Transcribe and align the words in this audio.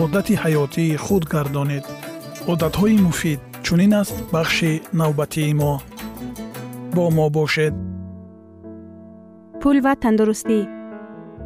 одати 0.00 0.34
ҳаётии 0.42 0.96
худ 1.04 1.24
гардонед 1.32 1.84
одатҳои 2.52 2.96
муфид 3.06 3.40
чунин 3.64 3.92
аст 4.00 4.16
бахши 4.34 4.72
навбатии 5.00 5.52
мо 5.60 5.72
бо 6.96 7.04
мо 7.16 7.26
бошед 7.36 7.74
пул 9.60 9.76
ва 9.84 9.92
тандурустӣ 10.02 10.60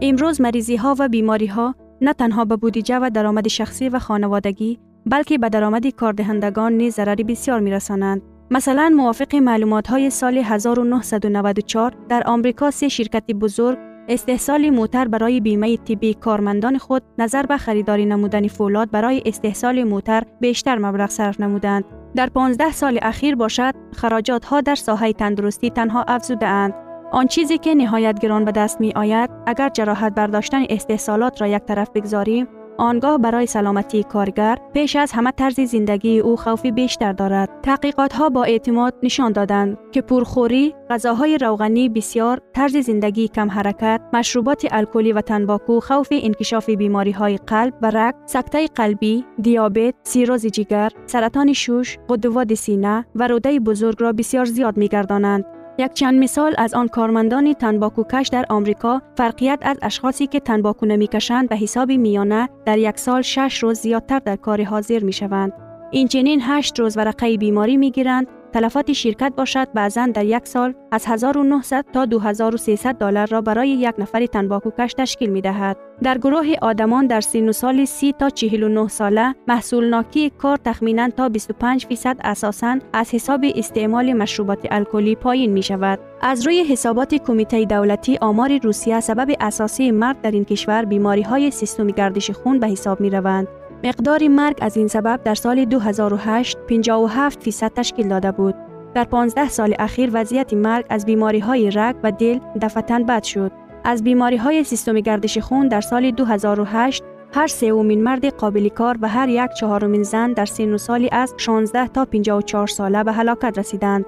имрӯз 0.09 0.37
маризиҳо 0.47 0.91
ва 1.01 1.07
бемориҳо 1.15 1.67
на 2.07 2.13
танҳо 2.21 2.43
ба 2.51 2.57
будиҷа 2.63 2.97
ва 3.03 3.09
даромади 3.17 3.51
шахсӣ 3.59 3.87
ва 3.95 4.01
хонаводагӣ 4.07 4.71
балки 5.13 5.37
ба 5.43 5.49
даромади 5.55 5.91
кордиҳандагон 6.01 6.73
низ 6.81 6.93
зарари 6.99 7.25
бисёр 7.31 7.59
мерасонанд 7.67 8.21
масалан 8.55 8.93
мувофиқи 8.99 9.39
маълумотҳои 9.49 10.11
соли 10.21 10.43
1994 10.43 11.95
дар 12.11 12.23
омрико 12.35 12.67
се 12.79 12.87
ширкати 12.97 13.35
бузург 13.43 13.79
استحصال 14.09 14.71
موتر 14.71 15.09
برای 15.09 15.41
بیمه 15.41 15.77
طبی 15.77 16.15
کارمندان 16.15 16.79
خود 16.79 17.03
نظر 17.19 17.47
به 17.47 17.57
خریداری 17.57 18.07
نمودن 18.07 18.49
فولاد 18.49 18.91
برای 18.91 19.23
استحصال 19.27 19.85
موتر 19.85 20.23
بیشتر 20.41 20.79
مبلغ 20.79 21.11
صرف 21.11 21.41
نمودند. 21.41 21.85
در 22.15 22.29
15 22.29 22.73
سال 22.73 22.99
اخیر 23.03 23.37
باشد 23.37 23.75
خراجات 23.93 24.45
ها 24.45 24.61
در 24.61 24.75
ساحه 24.75 25.13
تندرستی 25.13 25.71
تنها 25.71 26.05
افزوده 26.09 26.47
اند. 26.47 26.75
آن 27.13 27.27
چیزی 27.27 27.59
که 27.59 27.75
نهایت 27.75 28.19
گران 28.19 28.45
به 28.45 28.53
دست 28.53 28.81
می 28.81 28.93
آید 28.97 29.31
اگر 29.47 29.69
جراحت 29.69 30.15
برداشتن 30.15 30.65
استحصالات 30.71 31.41
را 31.41 31.47
یک 31.47 31.63
طرف 31.63 31.91
بگذاریم 31.95 32.49
آنگاه 32.79 33.19
برای 33.19 33.47
سلامتی 33.47 34.03
کارگر 34.03 34.59
پیش 34.75 34.97
از 34.97 35.13
همه 35.13 35.31
طرز 35.31 35.61
زندگی 35.61 36.19
او 36.19 36.37
خوفی 36.37 36.71
بیشتر 36.71 37.13
دارد. 37.13 37.49
تحقیقات 37.63 38.13
ها 38.13 38.29
با 38.29 38.45
اعتماد 38.45 38.95
نشان 39.03 39.33
دادند 39.33 39.79
که 39.93 40.03
پرخوری، 40.03 40.75
غذاهای 40.91 41.39
روغنی 41.39 41.89
بسیار، 41.89 42.41
طرز 42.55 42.77
زندگی 42.77 43.29
کم 43.29 43.51
حرکت، 43.51 44.01
مشروبات 44.13 44.67
الکلی 44.71 45.13
و 45.13 45.21
تنباکو 45.21 45.81
خوف 45.81 46.09
انکشاف 46.11 46.71
بیماری 46.71 47.11
های 47.11 47.37
قلب 47.37 47.75
و 47.83 47.91
رگ، 47.91 48.15
سکته 48.27 48.67
قلبی، 48.67 49.25
دیابت، 49.43 49.95
سیروز 50.03 50.47
جگر، 50.47 50.91
سرطان 51.07 51.53
شوش، 51.53 51.99
غدود 52.09 52.55
سینه 52.55 53.07
و 53.15 53.29
روده 53.29 53.61
بزرگ 53.61 53.97
را 53.99 54.13
بسیار 54.13 54.45
زیاد 54.45 54.77
می 54.77 54.89
گردانند. 54.89 55.45
یک 55.79 55.93
چند 55.93 56.19
مثال 56.19 56.55
از 56.59 56.75
آن 56.75 56.89
کارمندان 56.89 57.53
تنباکو 57.53 58.05
کش 58.13 58.29
در 58.29 58.45
آمریکا 58.49 59.03
فرقیت 59.17 59.59
از 59.63 59.77
اشخاصی 59.83 60.27
که 60.27 60.41
تنباکو 60.41 60.87
نمی 60.87 61.07
کشند 61.07 61.49
به 61.49 61.57
حساب 61.57 61.93
میانه 61.93 62.49
در 62.65 62.79
یک 62.79 62.99
سال 62.99 63.23
شش 63.23 63.63
روز 63.63 63.81
زیادتر 63.81 64.19
در 64.19 64.37
کار 64.37 64.65
حاضر 64.65 64.99
می 64.99 65.13
شوند. 65.13 65.53
این 65.91 66.09
چنین 66.09 66.41
هشت 66.43 66.81
روز 66.81 66.97
ورقه 66.97 67.37
بیماری 67.37 67.77
می 67.77 67.91
گیرند 67.91 68.27
تلفات 68.57 68.93
شرکت 68.93 69.33
باشد 69.37 69.69
بعضا 69.75 70.07
در 70.07 70.25
یک 70.25 70.47
سال 70.47 70.75
از 70.93 71.07
1900 71.07 71.85
تا 71.93 72.05
2300 72.05 72.95
دلار 72.95 73.27
را 73.27 73.41
برای 73.41 73.69
یک 73.69 73.95
نفر 73.99 74.27
تنباکوکش 74.27 74.95
تشکیل 74.95 75.31
می 75.31 75.41
دهد. 75.41 75.77
در 76.03 76.19
گروه 76.19 76.47
آدمان 76.63 77.07
در 77.07 77.21
سن 77.21 77.53
سال 77.53 77.85
30 77.85 78.13
تا 78.13 78.31
49 78.31 78.89
ساله 78.89 79.35
محصول 79.49 79.89
ناکی 79.89 80.31
کار 80.31 80.59
تخمینا 80.65 81.09
تا 81.09 81.29
25 81.29 81.87
فیصد 81.87 82.17
اساساً 82.25 82.79
از 82.93 83.15
حساب 83.15 83.41
استعمال 83.55 84.13
مشروبات 84.13 84.67
الکلی 84.71 85.15
پایین 85.15 85.53
می 85.53 85.63
شود. 85.63 85.99
از 86.21 86.47
روی 86.47 86.65
حسابات 86.65 87.15
کمیته 87.15 87.65
دولتی 87.65 88.19
آمار 88.21 88.59
روسیه 88.59 89.01
سبب 89.01 89.37
اساسی 89.41 89.91
مرگ 89.91 90.21
در 90.21 90.31
این 90.31 90.45
کشور 90.45 90.85
بیماری 90.85 91.23
های 91.23 91.51
سیستم 91.51 91.87
گردش 91.87 92.31
خون 92.31 92.61
به 92.61 92.67
حساب 92.67 93.01
می 93.01 93.11
روند. 93.11 93.49
مقدار 93.85 94.29
مرگ 94.29 94.59
از 94.61 94.77
این 94.77 94.89
سبب 94.89 95.21
در 95.25 95.35
سال 95.35 95.65
2008 95.65 96.59
57 96.59 97.43
فیصد 97.43 97.73
تشکیل 97.75 98.09
داده 98.09 98.33
بود. 98.33 98.55
در 98.95 99.05
15 99.05 99.49
سال 99.49 99.75
اخیر 99.79 100.11
وضعیت 100.13 100.55
مرگ 100.55 100.85
از 100.91 101.07
بیماری 101.07 101.39
های 101.39 101.71
رگ 101.71 101.97
و 102.03 102.13
دل 102.13 102.39
دفتن 102.63 103.03
بد 103.03 103.23
شد. 103.23 103.53
از 103.85 104.05
بیماری 104.05 104.37
های 104.37 104.65
سیستم 104.65 105.01
گردش 105.01 105.39
خون 105.39 105.69
در 105.69 105.81
سال 105.81 106.11
2008 106.11 107.03
هر 107.35 107.47
سومین 107.47 108.03
مرد 108.03 108.27
قابل 108.27 108.69
کار 108.69 108.99
و 109.01 109.09
هر 109.09 109.29
یک 109.29 109.51
چهارمین 109.61 110.03
زن 110.03 110.33
در 110.33 110.47
سن 110.47 110.77
سالی 110.77 111.09
از 111.13 111.35
16 111.37 111.89
تا 111.89 112.05
54 112.05 112.67
ساله 112.67 113.05
به 113.05 113.13
هلاکت 113.13 113.59
رسیدند. 113.59 114.05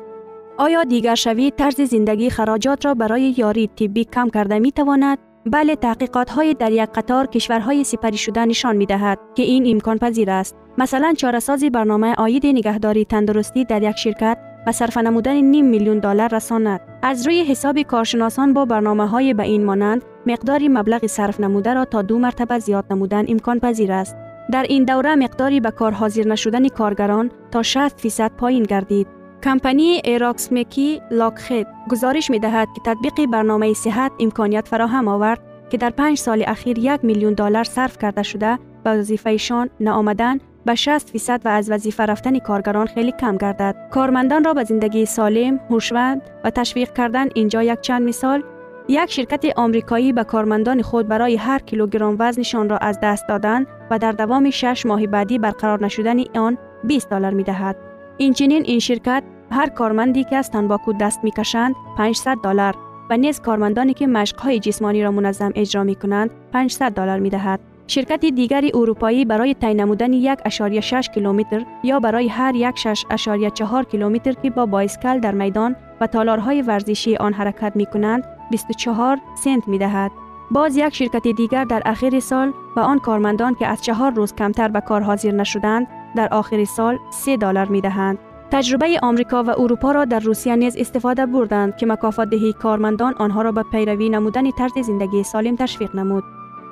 آیا 0.57 0.85
دیگر 0.85 1.15
شوی 1.15 1.51
طرز 1.51 1.81
زندگی 1.81 2.31
خراجات 2.31 2.87
را 2.87 2.95
برای 2.95 3.35
یاری 3.37 3.67
طبی 3.67 4.05
کم 4.05 4.29
کرده 4.29 4.59
می 4.59 4.73
تواند؟ 4.73 5.19
بله 5.51 5.77
تحقیقات 5.77 6.31
های 6.31 6.55
در 6.55 6.73
یک 6.73 6.89
قطار 6.95 7.27
کشورهای 7.27 7.85
سپری 7.85 8.17
شده 8.17 8.45
نشان 8.45 8.77
می 8.77 8.87
دهد 8.87 9.19
که 9.35 9.43
این 9.43 9.71
امکان 9.71 9.99
پذیر 9.99 10.31
است. 10.31 10.57
مثلا 10.79 11.15
چارسازی 11.17 11.71
برنامه 11.71 12.15
آید 12.15 12.47
نگهداری 12.47 13.05
تندرستی 13.05 13.65
در 13.65 13.83
یک 13.83 13.97
شرکت 13.97 14.39
و 14.67 14.73
صرف 14.73 14.97
نمودن 14.97 15.33
نیم 15.33 15.65
میلیون 15.65 15.99
دلار 15.99 16.35
رساند. 16.35 16.81
از 17.03 17.27
روی 17.27 17.45
حساب 17.45 17.83
کارشناسان 17.83 18.53
با 18.53 18.65
برنامه 18.65 19.07
های 19.07 19.35
به 19.35 19.43
این 19.43 19.65
مانند 19.65 20.03
مقداری 20.27 20.69
مبلغ 20.69 21.07
صرف 21.07 21.41
نموده 21.41 21.75
را 21.75 21.85
تا 21.85 22.03
دو 22.03 22.19
مرتبه 22.19 22.59
زیاد 22.59 22.85
نمودن 22.91 23.25
امکان 23.29 23.59
پذیر 23.61 23.93
است. 23.93 24.17
در 24.53 24.63
این 24.63 24.85
دوره 24.85 25.15
مقداری 25.15 25.61
به 25.61 25.71
کار 25.71 25.93
حاضر 25.93 26.23
نشدن 26.23 26.69
کارگران 26.69 27.31
تا 27.51 27.63
60 27.63 28.01
فیصد 28.01 28.31
پایین 28.39 28.63
گردید. 28.63 29.18
کمپانی 29.45 30.01
ایراکس 30.05 30.53
میکی 30.53 31.01
لاکخید 31.11 31.67
گزارش 31.91 32.31
می 32.31 32.39
دهد 32.39 32.69
که 32.75 32.81
تطبیق 32.85 33.31
برنامه 33.31 33.75
صحت 33.75 34.13
امکانیت 34.21 34.69
فراهم 34.69 35.09
آورد 35.09 35.41
که 35.71 35.77
در 35.77 35.91
پنج 35.91 36.19
سال 36.19 36.45
اخیر 36.47 36.79
یک 36.79 37.05
میلیون 37.05 37.35
دلار 37.35 37.65
صرف 37.65 37.99
کرده 37.99 38.23
شده 38.23 38.59
به 38.85 38.91
وظیفهشان 38.91 39.71
نآمدن 39.81 40.39
به 40.65 40.75
60 40.75 41.11
فیصد 41.11 41.41
و 41.45 41.49
از 41.49 41.71
وظیفه 41.71 42.07
رفتن 42.07 42.39
کارگران 42.39 42.87
خیلی 42.87 43.13
کم 43.13 43.37
گردد. 43.37 43.89
کارمندان 43.91 44.45
را 44.45 44.55
به 44.55 44.65
زندگی 44.65 45.07
سالم، 45.07 45.61
هوشمند 45.71 46.23
و 46.45 46.51
تشویق 46.51 46.93
کردن 46.93 47.29
اینجا 47.35 47.63
یک 47.63 47.81
چند 47.81 48.09
مثال 48.09 48.43
یک 48.89 49.11
شرکت 49.11 49.45
آمریکایی 49.57 50.13
به 50.13 50.25
کارمندان 50.25 50.83
خود 50.83 51.09
برای 51.09 51.37
هر 51.37 51.59
کیلوگرم 51.59 52.17
وزنشان 52.19 52.69
را 52.69 52.79
از 52.79 52.99
دست 53.03 53.29
دادن 53.29 53.67
و 53.91 53.99
در 53.99 54.13
دوام 54.13 54.51
6 54.51 54.87
ماه 54.87 55.07
بعدی 55.07 55.39
برقرار 55.39 55.85
نشدن 55.85 56.39
آن 56.39 56.59
20 56.85 57.11
دلار 57.11 57.35
می 57.35 57.43
دهد. 57.43 57.88
اینچنین 58.19 58.63
این 58.67 58.79
شرکت 58.79 59.23
هر 59.51 59.69
کارمندی 59.69 60.25
که 60.25 60.37
از 60.37 60.51
تنباکو 60.51 60.93
دست 60.93 61.21
کشند 61.39 61.75
500 61.97 62.37
دلار 62.43 62.75
و 63.11 63.17
نیز 63.17 63.41
کارمندانی 63.41 63.95
که 63.95 64.07
مشقهای 64.07 64.61
جسمانی 64.61 65.03
را 65.03 65.11
منظم 65.11 65.53
اجرا 65.55 65.85
می 65.85 65.95
کنند 65.95 66.31
500 66.53 66.93
دلار 66.93 67.19
می 67.19 67.31
دهد. 67.31 67.61
شرکت 67.87 68.21
دیگری 68.21 68.71
اروپایی 68.75 69.25
برای 69.25 69.55
تعیین 69.55 69.81
نمودن 69.81 70.35
1.6 70.37 71.09
کیلومتر 71.15 71.65
یا 71.85 72.01
برای 72.01 72.29
هر 72.29 72.55
یک 72.55 72.75
6.4 72.77 73.91
کیلومتر 73.91 74.33
که 74.33 74.51
با 74.51 74.67
بایسکل 74.67 75.21
در 75.21 75.35
میدان 75.35 75.77
و 76.01 76.07
تالارهای 76.07 76.63
ورزشی 76.63 77.17
آن 77.17 77.33
حرکت 77.33 77.73
می 77.77 77.87
کنند 77.87 78.25
24 78.51 79.19
سنت 79.45 79.69
می 79.69 79.79
دهد. 79.79 80.11
باز 80.51 80.77
یک 80.77 80.95
شرکت 80.95 81.29
دیگر 81.29 81.65
در 81.65 81.83
آخر 81.87 82.21
سال 82.21 82.53
به 82.75 82.81
آن 82.81 82.99
کارمندان 82.99 83.55
که 83.55 83.67
از 83.67 83.83
چهار 83.83 84.13
روز 84.13 84.35
کمتر 84.35 84.69
به 84.69 84.81
کار 84.81 85.01
حاضر 85.01 85.31
نشدند 85.31 85.87
در 86.19 86.29
آخر 86.35 86.65
سال 86.65 86.99
3 87.11 87.37
دلار 87.37 87.69
می 87.69 87.81
دهند. 87.81 88.19
تجربه 88.51 88.99
آمریکا 89.03 89.43
و 89.43 89.51
اروپا 89.51 89.93
را 89.93 90.05
در 90.05 90.19
روسیه 90.19 90.57
نیز 90.57 90.77
استفاده 90.77 91.27
بردند 91.27 91.77
که 91.77 91.87
مکافات 91.87 92.31
دهی 92.31 92.53
کارمندان 92.53 93.15
آنها 93.15 93.43
را 93.43 93.53
به 93.53 93.63
پیروی 93.63 94.09
نمودن 94.09 94.51
طرز 94.51 94.79
زندگی 94.79 95.23
سالم 95.23 95.57
تشویق 95.57 95.97
نمود. 95.97 96.25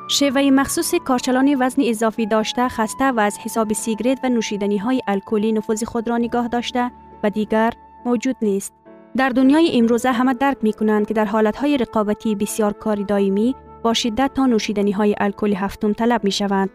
شیوه 0.09 0.51
مخصوص 0.51 0.95
کارچلان 0.95 1.57
وزن 1.61 1.83
اضافی 1.85 2.27
داشته 2.27 2.69
خسته 2.69 3.05
و 3.05 3.21
از 3.21 3.39
حساب 3.39 3.73
سیگرت 3.73 4.19
و 4.25 4.29
نوشیدنی 4.29 4.79
های 4.79 5.03
الکلی 5.07 5.53
نفوذ 5.53 5.85
خود 5.85 6.09
را 6.09 6.19
نگاه 6.19 6.49
داشته 6.49 6.91
و 7.23 7.31
دیگر 7.31 7.73
موجود 8.07 8.37
نیست. 8.43 8.73
در 9.17 9.29
دنیای 9.29 9.79
امروزه 9.79 10.13
همه 10.13 10.35
درک 10.35 10.57
می 10.63 10.73
کنند 10.73 11.07
که 11.07 11.15
در 11.15 11.25
حالت 11.25 11.65
رقابتی 11.65 12.35
بسیار 12.35 12.73
کاری 12.73 13.05
دائمی 13.05 13.55
با 13.83 13.95
شدت 13.95 14.31
تا 14.35 14.47
نوشیدنی 14.47 14.93
های 14.93 15.15
الکلی 15.19 15.55
هفتم 15.55 15.93
طلب 15.93 16.25
می 16.25 16.31
شوند. 16.31 16.71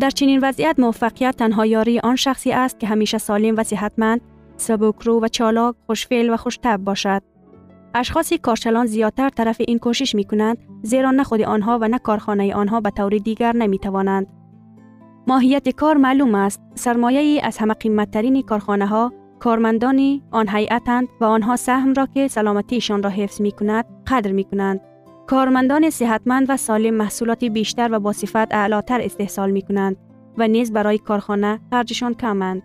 در 0.00 0.10
چنین 0.10 0.40
وضعیت 0.42 0.80
موفقیت 0.80 1.36
تنها 1.36 1.66
یاری 1.66 1.98
آن 1.98 2.16
شخصی 2.16 2.52
است 2.52 2.80
که 2.80 2.86
همیشه 2.86 3.18
سالم 3.18 3.54
و 3.56 3.62
صحتمند، 3.62 4.20
سبکرو 4.56 5.20
و 5.20 5.28
چالاک، 5.28 5.74
خوشفعل 5.86 6.30
و 6.30 6.36
خوشتب 6.36 6.76
باشد. 6.76 7.22
اشخاص 7.94 8.32
کارچلان 8.32 8.86
زیادتر 8.86 9.28
طرف 9.28 9.56
این 9.58 9.78
کوشش 9.78 10.14
می 10.14 10.24
کنند 10.24 10.58
زیرا 10.82 11.10
نه 11.10 11.24
خود 11.24 11.42
آنها 11.42 11.78
و 11.82 11.88
نه 11.88 11.98
کارخانه 11.98 12.54
آنها 12.54 12.80
به 12.80 12.90
طور 12.90 13.10
دیگر 13.10 13.56
نمی 13.56 13.78
توانند. 13.78 14.26
ماهیت 15.28 15.68
کار 15.68 15.96
معلوم 15.96 16.34
است. 16.34 16.60
سرمایه 16.74 17.20
ای 17.20 17.40
از 17.40 17.58
همه 17.58 17.74
قیمتترین 17.74 18.42
کارخانه 18.42 18.86
ها 18.86 19.12
کارمندانی 19.38 20.22
آن 20.30 20.48
هیئتند 20.48 21.08
و 21.20 21.24
آنها 21.24 21.56
سهم 21.56 21.94
را 21.94 22.06
که 22.06 22.28
سلامتیشان 22.28 23.02
را 23.02 23.10
حفظ 23.10 23.40
می 23.40 23.52
کند 23.52 23.84
قدر 24.06 24.32
می 24.32 24.44
کنند. 24.44 24.80
کارمندان 25.26 25.90
صحتمند 25.90 26.46
و 26.48 26.56
سالم 26.56 26.94
محصولات 26.94 27.44
بیشتر 27.44 27.88
و 27.92 28.00
با 28.00 28.12
صفت 28.12 28.54
اعلاتر 28.54 29.00
استحصال 29.00 29.50
می 29.50 29.62
کنند 29.62 29.96
و 30.38 30.48
نیز 30.48 30.72
برای 30.72 30.98
کارخانه 30.98 31.60
خرجشان 31.70 32.14
کمند. 32.14 32.62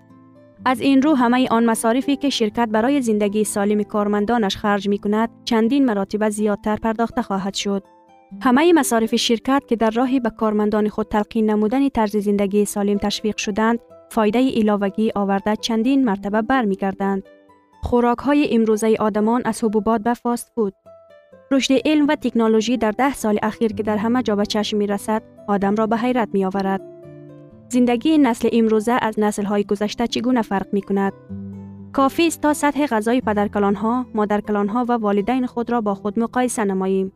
از 0.65 0.81
این 0.81 1.01
رو 1.01 1.15
همه 1.15 1.47
آن 1.47 1.65
مصارفی 1.65 2.15
که 2.15 2.29
شرکت 2.29 2.69
برای 2.71 3.01
زندگی 3.01 3.43
سالم 3.43 3.83
کارمندانش 3.83 4.57
خرج 4.57 4.89
می 4.89 4.97
کند 4.97 5.29
چندین 5.45 5.85
مراتب 5.85 6.29
زیادتر 6.29 6.75
پرداخته 6.75 7.21
خواهد 7.21 7.53
شد. 7.53 7.83
همه 8.41 8.73
مصارف 8.73 9.15
شرکت 9.15 9.63
که 9.67 9.75
در 9.75 9.89
راهی 9.89 10.19
به 10.19 10.29
کارمندان 10.29 10.89
خود 10.89 11.07
تلقین 11.07 11.49
نمودن 11.49 11.89
طرز 11.89 12.17
زندگی 12.17 12.65
سالم 12.65 12.97
تشویق 12.97 13.37
شدند 13.37 13.79
فایده 14.11 14.39
ایلاوگی 14.39 15.11
آورده 15.15 15.55
چندین 15.55 16.05
مرتبه 16.05 16.41
برمیگردند. 16.41 17.23
خوراک 17.83 18.17
های 18.17 18.55
امروزه 18.55 18.95
آدمان 18.99 19.41
از 19.45 19.63
حبوبات 19.63 20.01
به 20.01 20.13
فاست 20.13 20.51
فود. 20.55 20.73
رشد 21.51 21.73
علم 21.85 22.07
و 22.07 22.15
تکنولوژی 22.15 22.77
در 22.77 22.91
ده 22.91 23.13
سال 23.13 23.39
اخیر 23.43 23.73
که 23.73 23.83
در 23.83 23.97
همه 23.97 24.23
جا 24.23 24.35
به 24.35 24.45
چشم 24.45 24.77
می 24.77 24.87
رسد، 24.87 25.23
آدم 25.47 25.75
را 25.75 25.87
به 25.87 25.97
حیرت 25.97 26.29
می 26.33 26.45
آورد. 26.45 26.81
زندگی 27.69 28.17
نسل 28.17 28.49
امروزه 28.51 28.97
از 29.01 29.19
نسل 29.19 29.43
های 29.43 29.63
گذشته 29.63 30.07
چگونه 30.07 30.41
فرق 30.41 30.67
می 30.73 30.81
کند؟ 30.81 31.13
کافی 31.93 32.27
است 32.27 32.41
تا 32.41 32.53
سطح 32.53 32.85
غذای 32.85 33.21
پدرکلان 33.21 33.75
ها، 33.75 34.05
مادرکلان 34.13 34.69
ها 34.69 34.85
و 34.89 34.91
والدین 34.91 35.45
خود 35.45 35.71
را 35.71 35.81
با 35.81 35.95
خود 35.95 36.19
مقایسه 36.19 36.63
نماییم. 36.63 37.11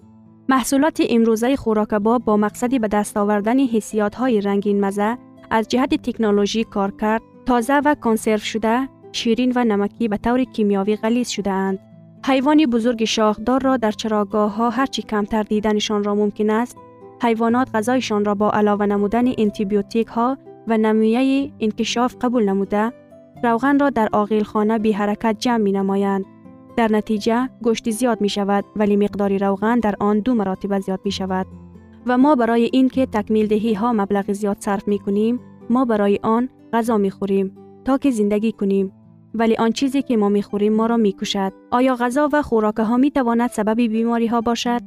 محصولات 0.49 1.03
امروزه 1.09 1.55
خوراکباب 1.55 2.25
با 2.25 2.37
مقصدی 2.37 2.79
به 2.79 2.87
دست 2.87 3.17
آوردن 3.17 3.59
حسیات 3.59 4.15
های 4.15 4.41
رنگین 4.41 4.85
مزه 4.85 5.17
از 5.51 5.67
جهت 5.67 6.09
تکنولوژی 6.09 6.63
کار 6.63 6.93
کرد 7.01 7.21
تازه 7.45 7.81
و 7.85 7.95
کنسرو 7.95 8.37
شده 8.37 8.89
شیرین 9.11 9.53
و 9.55 9.63
نمکی 9.63 10.07
به 10.07 10.17
طور 10.17 10.43
کیمیاوی 10.43 10.95
غلیظ 10.95 11.29
شده 11.29 11.51
اند. 11.51 11.79
حیوان 12.27 12.65
بزرگ 12.65 13.03
شاخدار 13.03 13.61
را 13.61 13.77
در 13.77 13.91
چراگاه 13.91 14.55
ها 14.55 14.69
هرچی 14.69 15.01
کمتر 15.01 15.43
دیدنشان 15.43 16.03
را 16.03 16.15
ممکن 16.15 16.49
است 16.49 16.77
حیوانات 17.21 17.69
غذایشان 17.73 18.25
را 18.25 18.35
با 18.35 18.51
علاوه 18.51 18.85
نمودن 18.85 19.25
انتیبیوتیک 19.37 20.07
ها 20.07 20.37
و 20.67 20.77
نمویه 20.77 21.51
انکشاف 21.59 22.15
قبول 22.21 22.49
نموده 22.49 22.93
روغن 23.43 23.79
را 23.79 23.89
در 23.89 24.09
آقیل 24.11 24.43
خانه 24.43 24.79
بی 24.79 24.91
حرکت 24.91 25.35
جمع 25.39 25.57
می 25.57 25.71
نمایند. 25.71 26.25
در 26.77 26.91
نتیجه 26.91 27.49
گوشت 27.61 27.89
زیاد 27.89 28.21
می 28.21 28.29
شود 28.29 28.65
ولی 28.75 28.95
مقدار 28.95 29.37
روغن 29.37 29.79
در 29.79 29.95
آن 29.99 30.19
دو 30.19 30.33
مراتب 30.33 30.79
زیاد 30.79 30.99
می 31.05 31.11
شود. 31.11 31.47
و 32.05 32.17
ما 32.17 32.35
برای 32.35 32.69
اینکه 32.73 33.05
تکمیل 33.05 33.47
دهی 33.47 33.73
ها 33.73 33.93
مبلغ 33.93 34.31
زیاد 34.31 34.57
صرف 34.59 34.87
می 34.87 34.99
کنیم 34.99 35.39
ما 35.69 35.85
برای 35.85 36.19
آن 36.23 36.49
غذا 36.73 36.97
می 36.97 37.11
خوریم 37.11 37.57
تا 37.85 37.97
که 37.97 38.11
زندگی 38.11 38.51
کنیم 38.51 38.91
ولی 39.35 39.55
آن 39.55 39.71
چیزی 39.71 40.01
که 40.01 40.17
ما 40.17 40.29
می 40.29 40.41
خوریم 40.41 40.73
ما 40.73 40.85
را 40.85 40.97
می 40.97 41.11
کشد 41.11 41.53
آیا 41.71 41.95
غذا 41.95 42.29
و 42.33 42.41
خوراک 42.41 42.75
ها 42.75 42.97
می 42.97 43.11
سبب 43.51 43.75
بیماری 43.75 44.27
ها 44.27 44.41
باشد؟ 44.41 44.81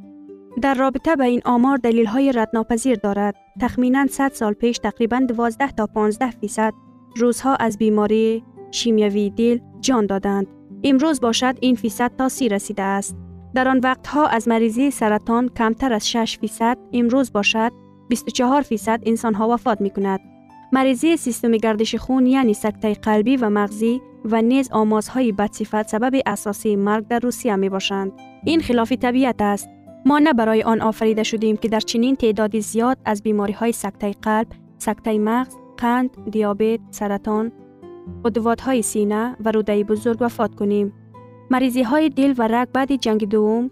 در 0.61 0.73
رابطه 0.73 1.15
به 1.15 1.23
این 1.23 1.41
آمار 1.45 1.77
دلیل 1.77 2.05
های 2.05 2.31
ردناپذیر 2.31 2.95
دارد. 2.95 3.35
تخمینا 3.61 4.07
100 4.07 4.31
سال 4.33 4.53
پیش 4.53 4.77
تقریبا 4.77 5.19
12 5.19 5.71
تا 5.71 5.87
15 5.87 6.31
فیصد 6.31 6.73
روزها 7.15 7.55
از 7.55 7.77
بیماری 7.77 8.43
شیمیوی 8.71 9.29
دل 9.29 9.59
جان 9.81 10.05
دادند. 10.05 10.47
امروز 10.83 11.21
باشد 11.21 11.55
این 11.61 11.75
فیصد 11.75 12.11
تا 12.17 12.29
سی 12.29 12.49
رسیده 12.49 12.83
است. 12.83 13.17
در 13.53 13.67
آن 13.67 13.79
وقتها 13.79 14.27
از 14.27 14.47
مریضی 14.47 14.91
سرطان 14.91 15.49
کمتر 15.49 15.93
از 15.93 16.09
6 16.09 16.37
فیصد 16.41 16.77
امروز 16.93 17.31
باشد 17.31 17.71
24 18.09 18.61
فیصد 18.61 18.99
انسان 19.05 19.33
ها 19.33 19.49
وفات 19.49 19.81
می 19.81 19.89
کند. 19.89 20.19
مریضی 20.71 21.17
سیستم 21.17 21.51
گردش 21.51 21.95
خون 21.95 22.25
یعنی 22.25 22.53
سکته 22.53 22.93
قلبی 22.93 23.37
و 23.37 23.49
مغزی 23.49 24.01
و 24.25 24.41
نیز 24.41 24.71
آمازهای 24.71 25.31
بدصفت 25.31 25.87
سبب 25.87 26.21
اساسی 26.25 26.75
مرگ 26.75 27.07
در 27.07 27.19
روسیه 27.19 27.55
می 27.55 27.69
باشند. 27.69 28.11
این 28.45 28.61
خلاف 28.61 28.91
طبیعت 28.91 29.41
است. 29.41 29.69
ما 30.05 30.19
نه 30.19 30.33
برای 30.33 30.63
آن 30.63 30.81
آفریده 30.81 31.23
شدیم 31.23 31.57
که 31.57 31.67
در 31.67 31.79
چنین 31.79 32.15
تعدادی 32.15 32.61
زیاد 32.61 32.97
از 33.05 33.23
بیماری 33.23 33.53
های 33.53 33.71
سکته 33.71 34.11
قلب، 34.11 34.47
سکته 34.77 35.19
مغز، 35.19 35.55
قند، 35.77 36.09
دیابت، 36.31 36.79
سرطان، 36.91 37.51
های 38.61 38.81
سینه 38.81 39.35
و 39.45 39.51
روده 39.51 39.83
بزرگ 39.83 40.17
وفات 40.21 40.55
کنیم. 40.55 40.93
مریضی 41.51 41.83
های 41.83 42.09
دل 42.09 42.33
و 42.37 42.47
رگ 42.47 42.67
بعد 42.73 42.95
جنگ 42.95 43.29
دوم 43.29 43.71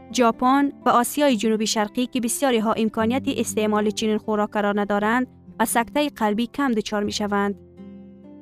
ژاپن 0.13 0.71
و 0.85 0.89
آسیای 0.89 1.37
جنوبی 1.37 1.67
شرقی 1.67 2.05
که 2.05 2.21
بسیاری 2.21 2.59
ها 2.59 2.73
امکانیت 2.73 3.23
استعمال 3.27 3.89
چنین 3.89 4.17
خوراک 4.17 4.49
را 4.49 4.71
ندارند 4.71 5.27
و 5.59 5.65
سکته 5.65 6.09
قلبی 6.09 6.47
کم 6.47 6.71
دچار 6.71 7.03
می 7.03 7.11
شوند. 7.11 7.55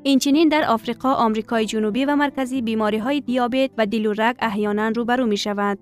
اینچنین 0.03 0.49
در 0.49 0.65
آفریقا، 0.65 1.13
آمریکای 1.13 1.65
جنوبی 1.65 2.05
و 2.05 2.15
مرکزی 2.15 2.61
بیماری 2.61 2.97
های 2.97 3.21
دیابت 3.21 3.69
و 3.77 3.85
دل 3.85 4.05
و 4.05 4.13
رگ 4.17 4.35
احیانا 4.39 4.87
روبرو 4.87 5.25
می 5.25 5.37
شوند. 5.37 5.79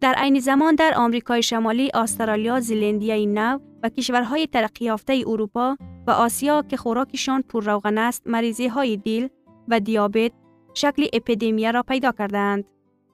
در 0.00 0.14
عین 0.14 0.40
زمان 0.40 0.74
در 0.74 0.92
آمریکای 0.96 1.42
شمالی، 1.42 1.90
استرالیا، 1.94 2.60
زلندیای 2.60 3.26
نو 3.26 3.58
و 3.82 3.88
کشورهای 3.88 4.46
ترقی 4.46 4.84
یافته 4.84 5.24
اروپا 5.26 5.76
و 6.06 6.10
آسیا 6.10 6.62
که 6.62 6.76
خوراکشان 6.76 7.42
پر 7.42 7.80
است، 7.84 8.22
مریضی 8.26 8.66
های 8.66 8.96
دل 8.96 9.28
و 9.68 9.80
دیابت 9.80 10.32
شکل 10.74 11.06
اپیدمی 11.12 11.72
را 11.72 11.82
پیدا 11.82 12.12
کردند. 12.12 12.64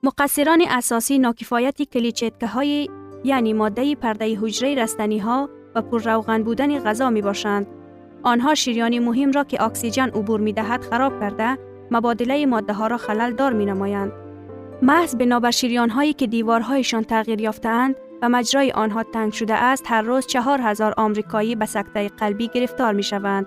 مقصران 0.02 0.62
اساسی 0.68 1.18
ناکفایت 1.18 1.82
کلیچتکه 1.82 2.46
های 2.46 2.88
یعنی 3.24 3.52
ماده 3.52 3.94
پرده 3.94 4.38
حجره 4.38 4.74
رستنی 4.74 5.18
ها 5.18 5.48
و 5.74 5.82
پر 5.82 6.02
روغن 6.02 6.42
بودن 6.42 6.78
غذا 6.78 7.10
می 7.10 7.22
باشند. 7.22 7.66
آنها 8.22 8.54
شیریان 8.54 8.98
مهم 8.98 9.32
را 9.32 9.44
که 9.44 9.62
اکسیژن 9.62 10.08
عبور 10.08 10.40
می 10.40 10.52
دهد 10.52 10.84
خراب 10.84 11.20
کرده 11.20 11.58
مبادله 11.90 12.46
ماده 12.46 12.72
ها 12.72 12.86
را 12.86 12.96
خلل 12.96 13.32
دار 13.32 13.52
می 13.52 13.66
نمایند. 13.66 14.12
محض 14.82 15.16
بنابر 15.16 15.50
شیریان 15.50 15.90
هایی 15.90 16.12
که 16.12 16.26
دیوارهایشان 16.26 17.04
تغییر 17.04 17.40
یافتند 17.40 17.96
و 18.22 18.28
مجرای 18.28 18.70
آنها 18.70 19.02
تنگ 19.02 19.32
شده 19.32 19.54
است 19.54 19.84
هر 19.86 20.02
روز 20.02 20.26
چهار 20.26 20.60
هزار 20.62 20.94
آمریکایی 20.96 21.56
به 21.56 21.66
سکته 21.66 22.08
قلبی 22.08 22.48
گرفتار 22.48 22.92
می 22.94 23.02
شوند. 23.02 23.46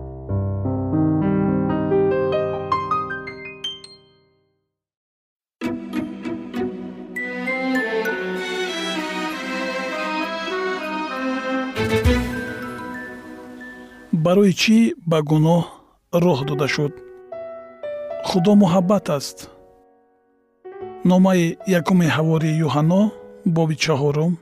барои 14.31 14.53
чӣ 14.61 14.77
ба 15.11 15.19
гуноҳ 15.29 15.63
роҳ 16.23 16.39
дода 16.49 16.67
шуд? 16.73 16.93
Худо 18.27 18.51
муҳаббат 18.63 19.05
аст. 19.17 19.37
Номаи 21.09 21.43
якуми 21.79 22.07
ҳавори 22.15 22.51
юҳанно 22.65 23.01
боби 23.55 23.75
чаҳорум 23.83 24.33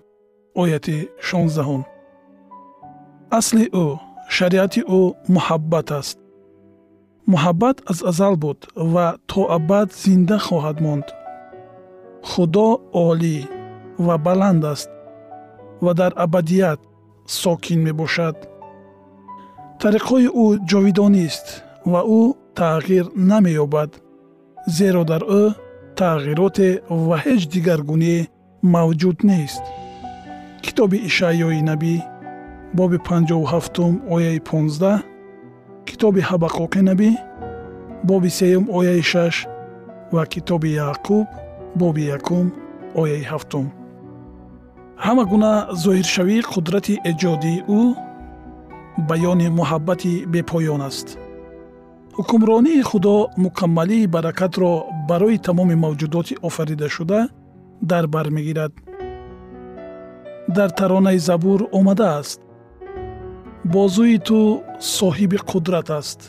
ояти 0.62 0.98
шонздаҳум. 1.27 1.81
Асли 3.38 3.65
ӯ 3.84 3.86
шариати 4.36 4.81
ӯ 5.00 5.01
муҳаббат 5.36 5.88
аст. 6.00 6.17
Муҳаббат 7.34 7.77
аз 7.91 8.00
азал 8.10 8.36
буд 8.43 8.60
ва 8.93 9.08
то 9.29 9.41
абад 9.58 9.88
зинда 10.03 10.38
хоҳад 10.48 10.77
монд. 10.86 11.08
Худо 12.29 12.67
олӣ 13.08 13.38
ва 14.05 14.15
баланд 14.25 14.63
аст 14.74 14.89
ва 15.84 15.91
дар 16.00 16.12
абадият 16.25 16.79
сокин 17.41 17.79
мебошад 17.88 18.38
тариқҳои 19.83 20.27
ӯ 20.43 20.48
ҷовидонист 20.69 21.48
ва 21.91 22.01
ӯ 22.19 22.21
тағйир 22.59 23.05
намеёбад 23.29 23.91
зеро 24.77 25.03
дар 25.12 25.24
ӯ 25.41 25.43
тағйироте 26.00 26.69
ва 27.07 27.17
ҳеҷ 27.24 27.41
дигаргуние 27.53 28.19
мавҷуд 28.74 29.17
нест. 29.29 29.63
Китоби 30.65 30.98
ишаъёи 31.09 31.62
набӣ 31.69 31.95
боби 32.77 32.98
57 33.07 34.13
ояи 34.15 34.39
15 34.39 35.03
китоби 35.88 36.21
ҳабақуқи 36.29 36.81
набӣ 36.89 37.09
боби 38.09 38.29
сеюм 38.39 38.65
ояи 38.77 39.01
6 39.01 39.48
ва 40.15 40.24
китоби 40.33 40.69
яъқуб 40.88 41.25
боби 41.81 42.03
якум 42.17 42.45
ояи 43.01 43.24
ҳафтум. 43.31 43.65
Ҳама 45.05 45.24
гуна 45.31 45.53
зоҳиршавии 45.83 46.48
қудрати 46.53 46.93
эҷодии 47.12 47.63
ӯ 47.79 48.09
баёни 49.10 49.48
муҳаббати 49.60 50.13
бепоён 50.34 50.82
аст. 50.89 51.08
Ҳукмронии 52.18 52.82
худо 52.89 53.15
мукаммалии 53.44 54.12
баракатро 54.15 54.72
барои 55.10 55.38
тамоми 55.46 55.75
мавҷудоти 55.84 56.39
офаридашуда 56.48 57.20
дар 57.91 58.08
бар 58.08 58.27
мегирад. 58.36 58.74
Дар 60.58 60.70
таронаи 60.79 61.20
забур 61.29 61.60
омадааст 61.79 62.39
бозӯи 63.74 64.18
ту 64.27 64.39
соҳиби 64.98 65.38
қудрат 65.50 65.89
аст. 66.00 66.20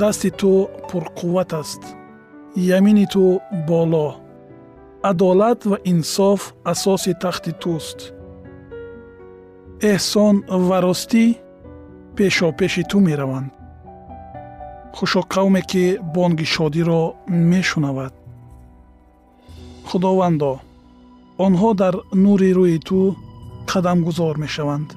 Дасти 0.00 0.30
ту 0.40 0.50
пурқувват 0.88 1.52
аст. 1.60 1.82
Ямини 2.76 3.06
ту 3.12 3.40
боло. 3.68 4.08
Адолат 5.10 5.60
ва 5.70 5.76
инсоф 5.92 6.40
асоси 6.72 7.12
тахти 7.22 7.52
туст. 7.62 7.98
Эҳсон 9.92 10.34
ва 10.68 10.78
ростӣ 10.84 11.24
пешопеши 12.16 12.82
ту 12.90 12.96
мераванд. 13.06 13.50
Хушо 14.96 15.20
қавме 15.34 15.62
ки 15.70 15.84
бонги 16.14 16.46
шодиро 16.54 17.00
мешунавад. 17.28 18.14
Худовандо 19.88 20.52
онҳо 21.46 21.70
дар 21.80 21.94
нури 22.24 22.50
рӯи 22.58 22.78
ту 22.88 22.98
қадамгузор 23.70 24.34
мешаванд. 24.44 24.88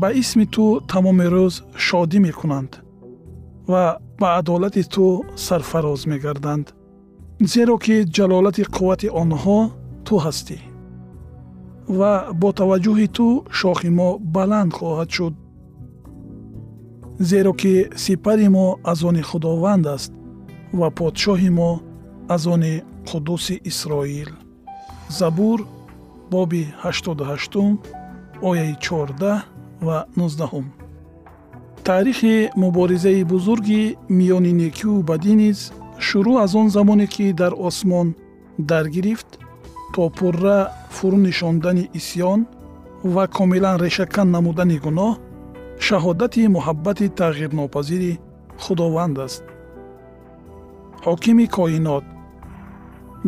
Ба 0.00 0.08
исми 0.20 0.46
ту 0.54 0.64
тамоми 0.90 1.26
рӯз 1.34 1.54
шодӣ 1.86 2.18
мекунанд 2.26 2.72
ва 3.68 3.98
ба 4.18 4.28
адолати 4.38 4.82
ту 4.94 5.24
сарфароз 5.36 6.00
мегарданд 6.10 6.66
зеро 7.52 7.76
ки 7.84 7.96
ҷалолати 8.16 8.64
қуввати 8.76 9.08
онҳо 9.22 9.58
ту 10.06 10.14
ҳастӣ. 10.24 10.58
Ва 11.98 12.12
бо 12.40 12.48
таваҷҷӯҳи 12.60 13.08
ту 13.16 13.26
шохи 13.58 13.90
мо 13.98 14.08
баланд 14.36 14.70
хоҳад 14.78 15.08
шуд 15.16 15.34
зеро 17.18 17.52
ки 17.52 17.86
сипари 17.96 18.48
мо 18.48 18.78
аз 18.84 19.04
они 19.04 19.22
худованд 19.22 19.86
аст 19.86 20.12
ва 20.72 20.90
подшоҳи 20.90 21.50
мо 21.50 21.80
аз 22.28 22.46
они 22.46 22.82
қуддуси 23.08 23.60
исроил. 23.64 24.30
Забур 25.08 25.66
боби 26.30 26.74
88 26.84 27.76
ояи 28.42 28.76
14 28.80 29.42
ва 29.80 30.04
19 30.16 30.64
таърихи 31.84 32.50
муборизаи 32.56 33.24
бузурги 33.24 33.96
миёни 34.18 34.52
некию 34.52 35.02
бадӣ 35.02 35.34
низ 35.42 35.72
шурӯъ 36.06 36.34
аз 36.44 36.54
он 36.54 36.68
замоне 36.70 37.06
ки 37.06 37.32
дар 37.32 37.52
осмон 37.68 38.14
даргирифт 38.58 39.30
то 39.94 40.10
пурра 40.16 40.58
фурӯ 40.96 41.18
нишондани 41.26 41.84
исьён 41.98 42.40
ва 43.14 43.24
комилан 43.36 43.76
решакан 43.84 44.28
намудани 44.30 44.78
гуноҳ 44.84 45.12
шаҳодати 45.86 46.42
муҳаббати 46.56 47.06
тағйирнопазири 47.20 48.12
худованд 48.62 49.16
аст. 49.26 49.44
Ҳокими 51.06 51.46
коинот 51.56 52.04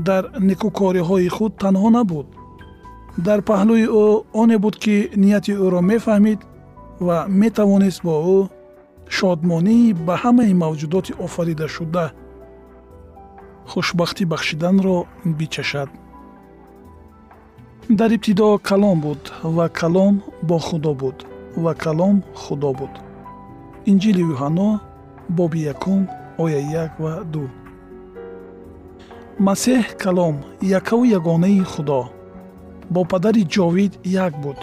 дар 0.08 0.22
некӯкориҳои 0.48 1.28
худ 1.36 1.52
танҳо 1.62 1.88
набуд. 1.96 2.26
Дар 3.26 3.40
паҳлӯи 3.48 3.86
ӯ 4.04 4.06
оне 4.40 4.56
буд 4.64 4.76
ки 4.82 4.96
нияти 5.22 5.52
ӯро 5.64 5.80
мефаҳмид 5.90 6.40
ва 7.06 7.18
метавонист 7.40 8.00
бо 8.06 8.14
ӯ 8.36 8.38
шодмонии 9.16 9.96
ба 10.06 10.14
ҳамаи 10.22 10.52
мавҷудоти 10.62 11.12
офаридашуда 11.26 12.06
хушбахтӣ 13.70 14.24
бахшиданро 14.32 14.96
бичашад. 15.38 15.90
Дар 17.98 18.10
ибтидо 18.16 18.48
калом 18.68 18.98
буд 19.04 19.22
ва 19.56 19.66
калом 19.80 20.14
бо 20.48 20.56
худо 20.66 20.92
буд 21.02 21.18
ва 21.56 21.74
калом 21.74 22.22
худо 22.34 22.72
буд. 22.72 22.94
Инҷили 23.90 24.22
юҳанно 24.32 24.80
боби 25.28 25.60
якум 25.72 26.02
оя 26.38 26.60
як 26.82 26.92
ва 27.00 27.12
ду. 27.32 27.44
Масеҳ 29.46 29.84
калом 30.02 30.36
якаву 30.78 31.04
ягонаи 31.04 31.60
худо. 31.72 32.02
Бо 32.90 33.04
падари 33.04 33.42
ҷовид 33.54 33.92
як 34.04 34.34
буд. 34.42 34.60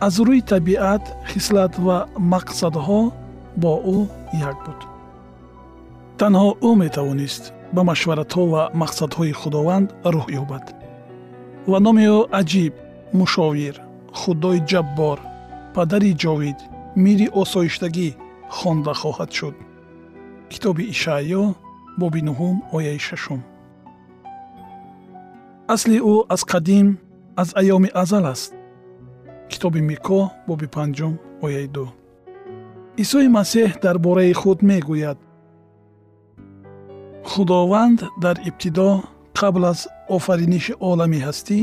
Аз 0.00 0.14
рӯи 0.26 0.42
табиат 0.52 1.04
хислат 1.30 1.72
ва 1.86 1.96
мақсадҳо 2.32 3.00
бо 3.62 3.72
ӯ 3.96 3.98
як 4.50 4.56
буд. 4.66 4.80
Танҳо 6.20 6.50
ӯ 6.68 6.70
метавонист 6.82 7.44
ба 7.74 7.82
машваратҳо 7.90 8.42
ва 8.52 8.62
мақсадҳои 8.82 9.32
худованд 9.40 9.88
рӯҳ 10.14 10.26
ёбад. 10.42 10.64
Ва 11.70 11.78
номи 11.86 12.04
ӯ 12.16 12.18
аҷиб 12.40 12.74
мушовир 13.20 13.74
худои 14.20 14.60
ҷаббор 14.70 15.18
падари 15.76 16.12
ҷовид 16.22 16.58
мири 17.04 17.26
осоиштагӣ 17.42 18.08
хонда 18.56 18.92
хоҳад 19.00 19.30
шуд. 19.38 19.54
Китоби 20.52 20.84
ишаъё 20.94 21.44
боби 22.00 22.20
нуҳум 22.28 22.56
ояи 22.76 23.00
шашум. 23.06 23.40
Асли 25.74 25.98
ӯ 26.12 26.14
аз 26.34 26.42
қадим 26.52 26.86
аз 27.42 27.48
айёми 27.60 27.90
азал 28.02 28.26
аст. 28.34 28.50
Китоби 29.50 29.80
мико 29.90 30.20
боби 30.48 30.66
панҷум 30.74 31.14
ояи 31.46 31.68
ду. 31.74 31.86
Исои 33.02 33.28
масеҳ 33.38 33.70
дар 33.84 33.96
бораи 34.06 34.32
худ 34.40 34.58
мегӯяд. 34.68 35.18
Худованд 37.30 37.98
дар 38.24 38.36
ибтидо 38.48 38.90
қабл 39.38 39.62
аз 39.72 39.80
офариниши 40.16 40.74
олами 40.90 41.18
ҳастӣ 41.26 41.58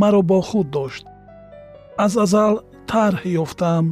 маро 0.00 0.22
бо 0.30 0.38
худ 0.48 0.66
дошт. 0.76 1.04
Аз 2.04 2.12
азал 2.24 2.54
тарҳ 2.90 3.20
ёфтаам 3.42 3.86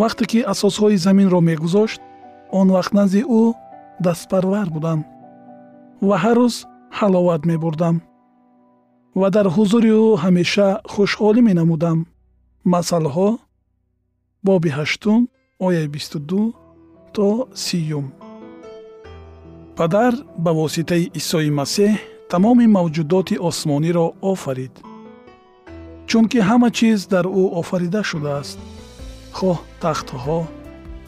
вақте 0.00 0.24
ки 0.30 0.38
асосҳои 0.52 1.02
заминро 1.06 1.40
мегузошт 1.50 2.00
он 2.58 2.66
вақт 2.76 2.92
назди 2.98 3.22
ӯ 3.40 3.42
дастпарвар 4.04 4.68
будам 4.74 5.00
ва 6.08 6.16
ҳар 6.22 6.36
рӯз 6.42 6.56
ҳаловат 6.98 7.42
мебурдам 7.50 7.96
ва 9.20 9.28
дар 9.34 9.46
ҳузури 9.56 9.92
ӯ 10.04 10.06
ҳамеша 10.22 10.68
хушҳолӣ 10.92 11.40
менамудам. 11.48 11.98
Масъалҳо 12.72 13.28
боби 14.46 14.70
ҳаштум 14.78 15.20
ояи 15.66 15.88
бисту 15.94 16.18
ду 16.28 16.42
то 17.14 17.28
сиюм. 17.64 18.06
Падар 19.78 20.12
ба 20.44 20.50
воситаи 20.60 21.10
исои 21.20 21.50
масеҳ 21.60 21.92
тамоми 22.32 22.66
мавҷудоти 22.76 23.34
осмониро 23.48 24.06
офарид 24.32 24.74
чунки 26.10 26.38
ҳама 26.48 26.68
чиз 26.78 27.00
дар 27.12 27.26
ӯ 27.40 27.44
офарида 27.60 28.02
шудааст. 28.10 28.58
Хоҳ 29.38 29.58
тахтҳо 29.82 30.40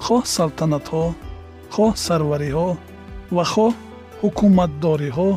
хоҳ 0.05 0.23
салтанатҳо 0.37 1.07
хоҳ 1.75 1.93
сарвариҳо 2.07 2.69
ва 3.37 3.45
хоҳ 3.53 3.73
ҳукуматдориҳо 4.21 5.31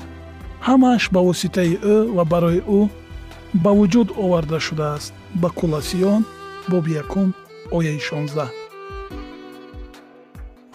ҳамааш 0.68 1.04
ба 1.14 1.22
воситаи 1.28 1.74
ӯ 1.96 1.98
ва 2.16 2.24
барои 2.32 2.62
ӯ 2.80 2.82
ба 3.64 3.72
вуҷуд 3.78 4.10
оварда 4.24 4.60
шудааст. 4.68 5.12
Ба 5.42 5.50
кулосиён 5.60 6.22
боби 6.72 6.92
якум 7.04 7.28
ояи 7.78 8.00
шонздаҳ. 8.08 8.50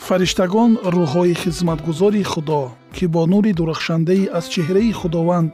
Фариштагон 0.07 0.71
рӯҳҳои 0.95 1.35
хизматгузори 1.43 2.23
худо 2.33 2.63
ки 2.97 3.05
бо 3.15 3.23
нури 3.33 3.53
дурахшандаи 3.59 4.31
аз 4.39 4.45
чеҳраи 4.55 4.93
худованд 5.01 5.51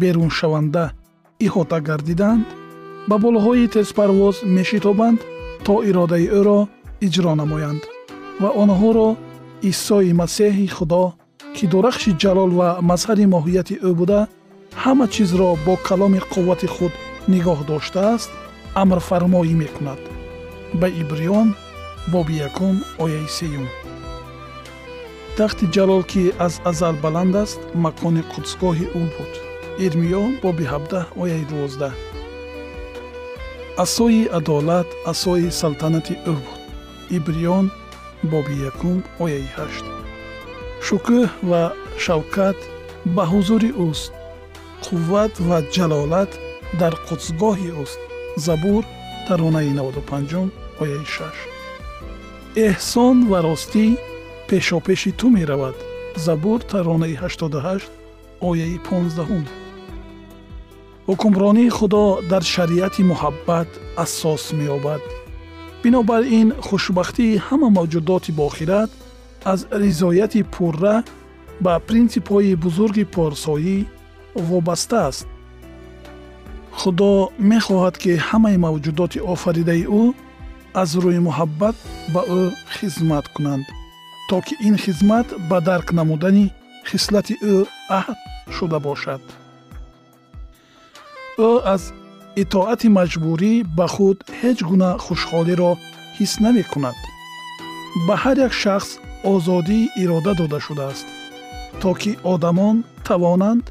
беруншаванда 0.00 0.84
иҳота 1.46 1.78
гардиданд 1.88 2.46
ба 3.08 3.16
болҳои 3.24 3.66
тезпарвоз 3.76 4.36
мешитобанд 4.56 5.18
то 5.66 5.74
иродаи 5.88 6.26
ӯро 6.38 6.60
иҷро 7.06 7.32
намоянд 7.42 7.82
ва 8.42 8.50
онҳоро 8.62 9.08
исои 9.70 10.12
масеҳи 10.20 10.66
худо 10.76 11.04
ки 11.56 11.64
дурахши 11.72 12.10
ҷалол 12.22 12.50
ва 12.60 12.68
мазҳари 12.90 13.26
моҳияти 13.34 13.74
ӯ 13.88 13.90
буда 14.00 14.20
ҳама 14.82 15.06
чизро 15.14 15.50
бо 15.66 15.74
каломи 15.88 16.20
қуввати 16.32 16.68
худ 16.74 16.92
нигоҳ 17.32 17.58
доштааст 17.70 18.30
амрфармоӣ 18.82 19.54
мекунад. 19.62 20.00
Ба 20.80 20.86
ибриён 21.02 21.48
боби 22.12 22.34
якум 22.48 22.76
ояи 23.04 23.28
сеюм. 23.38 23.66
Тахти 25.36 25.66
ҷалол 25.74 26.02
ки 26.10 26.22
аз 26.46 26.54
азал 26.70 26.94
баланд 27.04 27.34
аст 27.44 27.60
макони 27.84 28.22
қудсгоҳи 28.32 28.86
ӯ 29.00 29.02
буд. 29.14 29.32
Ирмиё 29.84 30.22
боби 30.44 30.64
ҳабдаҳ 30.72 31.04
ояи 31.22 31.44
дувоздаҳ 31.50 31.94
асои 33.84 34.22
адолат 34.38 34.88
асои 35.12 35.48
салтанати 35.60 36.14
ӯ 36.32 36.34
буд. 36.42 36.60
Ибриён 37.16 37.66
боби 38.30 38.54
якум 38.70 38.98
ояи 39.24 39.48
ҳашт. 39.56 39.86
Шукӯҳ 40.86 41.24
ва 41.50 41.62
шавкат 42.04 42.58
ба 43.14 43.24
ҳузури 43.32 43.70
ӯст 43.88 44.12
қувват 44.84 45.34
ва 45.48 45.58
ҷалолат 45.74 46.30
дар 46.80 46.94
қудсгоҳи 47.06 47.70
ӯст 47.82 48.00
забур 48.46 48.82
таронаи 49.26 49.70
95 49.78 50.50
ояи 50.82 51.04
6 51.06 51.58
эҳсон 52.68 53.16
ва 53.30 53.38
ростӣ 53.46 53.86
пешопеши 54.48 55.10
ту 55.18 55.26
меравад. 55.36 55.76
Забур 56.26 56.58
таронаи 56.72 57.14
88 57.14 57.82
ояи 58.48 58.76
15 58.90 59.67
ҳукмронии 61.08 61.74
худо 61.78 62.04
дар 62.30 62.42
шариати 62.54 63.02
муҳаббат 63.10 63.68
асос 64.04 64.44
меёбад. 64.58 65.02
Бинобар 65.82 66.22
ин 66.40 66.48
хушбахтии 66.66 67.40
ҳама 67.46 67.68
мавҷудоти 67.78 68.30
бохират 68.40 68.90
аз 69.52 69.60
ризояти 69.82 70.40
пурра 70.54 70.96
ба 71.64 71.72
принсипҳои 71.88 72.58
бузурги 72.64 73.04
порсоӣ 73.14 73.76
вобаста 74.48 74.98
аст. 75.08 75.26
Худо 76.78 77.10
мехоҳад 77.52 77.94
ки 78.02 78.12
ҳамаи 78.28 78.56
мавҷудоти 78.66 79.18
офаридаи 79.34 79.84
ӯ 80.02 80.04
аз 80.82 80.90
рӯи 81.02 81.20
муҳаббат 81.28 81.76
ба 82.14 82.22
ӯ 82.40 82.42
хизмат 82.76 83.26
кунанд 83.34 83.66
то 84.28 84.36
ки 84.46 84.54
ин 84.68 84.74
хизмат 84.84 85.28
ба 85.48 85.58
дарк 85.68 85.88
намудани 85.98 86.46
хислати 86.90 87.34
ӯ 87.54 87.56
аҳд 87.98 88.18
шуда 88.56 88.78
бошад 88.88 89.22
ӯ 91.46 91.50
аз 91.74 91.82
итоати 92.42 92.88
маҷбурӣ 92.98 93.52
ба 93.76 93.86
худ 93.94 94.18
ҳеҷ 94.40 94.58
гуна 94.68 94.90
хушҳолиро 95.04 95.72
ҳис 96.16 96.32
намекунад. 96.44 96.98
Ба 98.06 98.14
ҳар 98.22 98.36
як 98.46 98.52
шахс 98.62 98.90
озодии 99.32 99.90
ирода 100.02 100.32
дода 100.40 100.58
шудааст 100.66 101.06
то 101.80 101.90
ки 102.00 102.12
одамон 102.32 102.76
тавонанд 103.08 103.64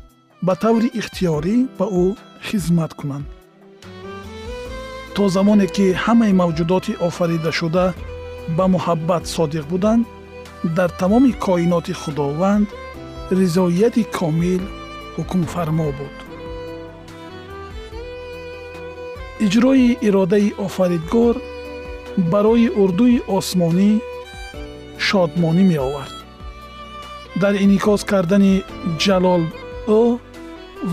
ба 0.45 0.53
таври 0.63 0.89
ихтиёрӣ 0.99 1.55
ба 1.77 1.85
ӯ 2.03 2.05
хизмат 2.47 2.91
кунанд. 2.99 3.27
То 5.15 5.23
замоне 5.35 5.67
ки 5.75 5.85
ҳамаи 6.03 6.33
мавҷудоти 6.41 6.93
офаридашуда 7.07 7.85
ба 8.57 8.65
муҳаббат 8.73 9.23
содиқ 9.35 9.65
буданд 9.71 10.03
дар 10.77 10.89
тамоми 11.01 11.31
коиноти 11.45 11.93
худованд 12.01 12.67
ризоияти 13.39 14.03
комил 14.17 14.63
ҳукмфармо 15.15 15.89
буд 15.99 16.26
иҷрои 19.47 19.97
иродаи 20.07 20.49
офаридгор 20.65 21.35
барои 22.31 22.67
урдуи 22.81 23.15
осмонӣ 23.37 23.91
шодмонӣ 25.05 25.63
меовард. 25.71 26.15
Дар 27.41 27.53
инъикос 27.63 28.01
кардани 28.11 28.53
ҷалол 29.03 29.43
ӯ 30.01 30.03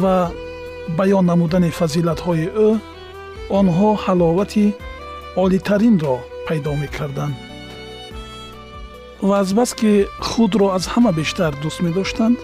ва 0.00 0.16
баён 0.98 1.24
намудани 1.30 1.70
фазилатҳои 1.80 2.46
ӯ 2.66 2.70
онҳо 3.58 3.90
ҳаловати 4.04 4.66
олитаринро 5.44 6.16
пайдо 6.46 6.72
мекарданд. 6.82 7.36
Ва 9.28 9.36
азбас 9.42 9.70
ки 9.80 9.92
худро 10.28 10.66
аз 10.76 10.84
ҳама 10.92 11.10
бештар 11.20 11.52
дӯст 11.62 11.80
медоштанд 11.86 12.38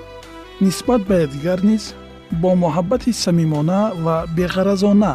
нисбат 0.66 1.00
ба 1.08 1.14
якдигар 1.24 1.60
низ 1.70 1.84
бо 2.40 2.50
муҳаббати 2.64 3.10
самимона 3.24 3.80
ва 4.04 4.16
беғаразона 4.36 5.14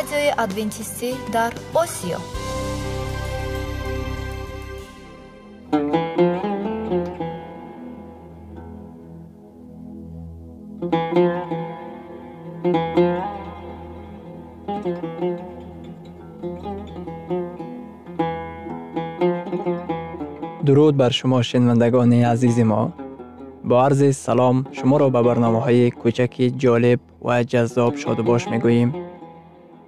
радиои 0.00 0.30
адвентистӣ 0.44 1.10
дар 1.34 1.52
осиё 1.82 2.18
дуруд 20.66 20.94
бар 21.00 21.12
шумо 21.18 21.42
шинавандагони 21.42 22.20
азизи 22.32 22.64
мо 22.70 22.82
бо 23.68 23.74
арзи 23.86 24.10
салом 24.12 24.56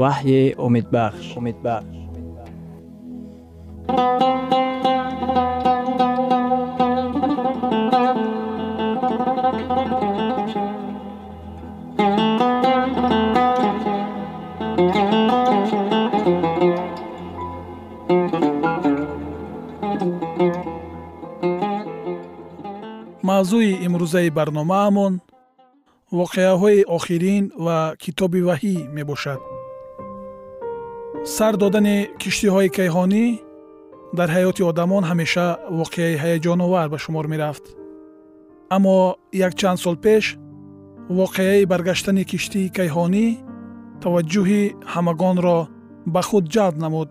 ваҳйи 0.00 0.42
умедбахш 0.66 1.26
умедбахш 1.38 2.00
мавзӯи 23.28 23.72
имрӯзаи 23.86 24.30
барномаамон 24.38 25.12
воқеаҳои 26.18 26.80
охирин 26.96 27.44
ва 27.64 27.78
китоби 28.02 28.40
ваҳӣ 28.48 28.76
мебошад 28.96 29.40
сар 31.24 31.56
додани 31.56 32.08
киштиҳои 32.18 32.68
кайҳонӣ 32.78 33.24
дар 34.18 34.28
ҳаёти 34.36 34.62
одамон 34.70 35.02
ҳамеша 35.10 35.46
воқеаи 35.80 36.20
ҳаяҷоновар 36.22 36.88
ба 36.92 36.98
шумор 37.04 37.26
мерафт. 37.32 37.64
Аммо 38.76 38.96
якчанд 39.46 39.78
сол 39.84 39.96
пеш 40.06 40.24
воқеаи 41.20 41.68
баргаштани 41.72 42.24
киштии 42.32 42.72
кайҳонӣ 42.78 43.26
таваҷҷӯҳи 44.02 44.62
ҳамагонро 44.94 45.58
ба 46.14 46.22
худ 46.28 46.44
ҷалб 46.54 46.76
намуд. 46.84 47.10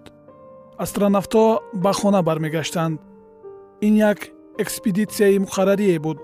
Астронавтҳо 0.83 1.45
ба 1.83 1.91
хона 1.99 2.21
бармегаштанд. 2.27 2.97
Ин 3.87 3.93
як 4.11 4.19
экспедитсияи 4.63 5.41
муқаррарие 5.45 5.99
буд 6.05 6.19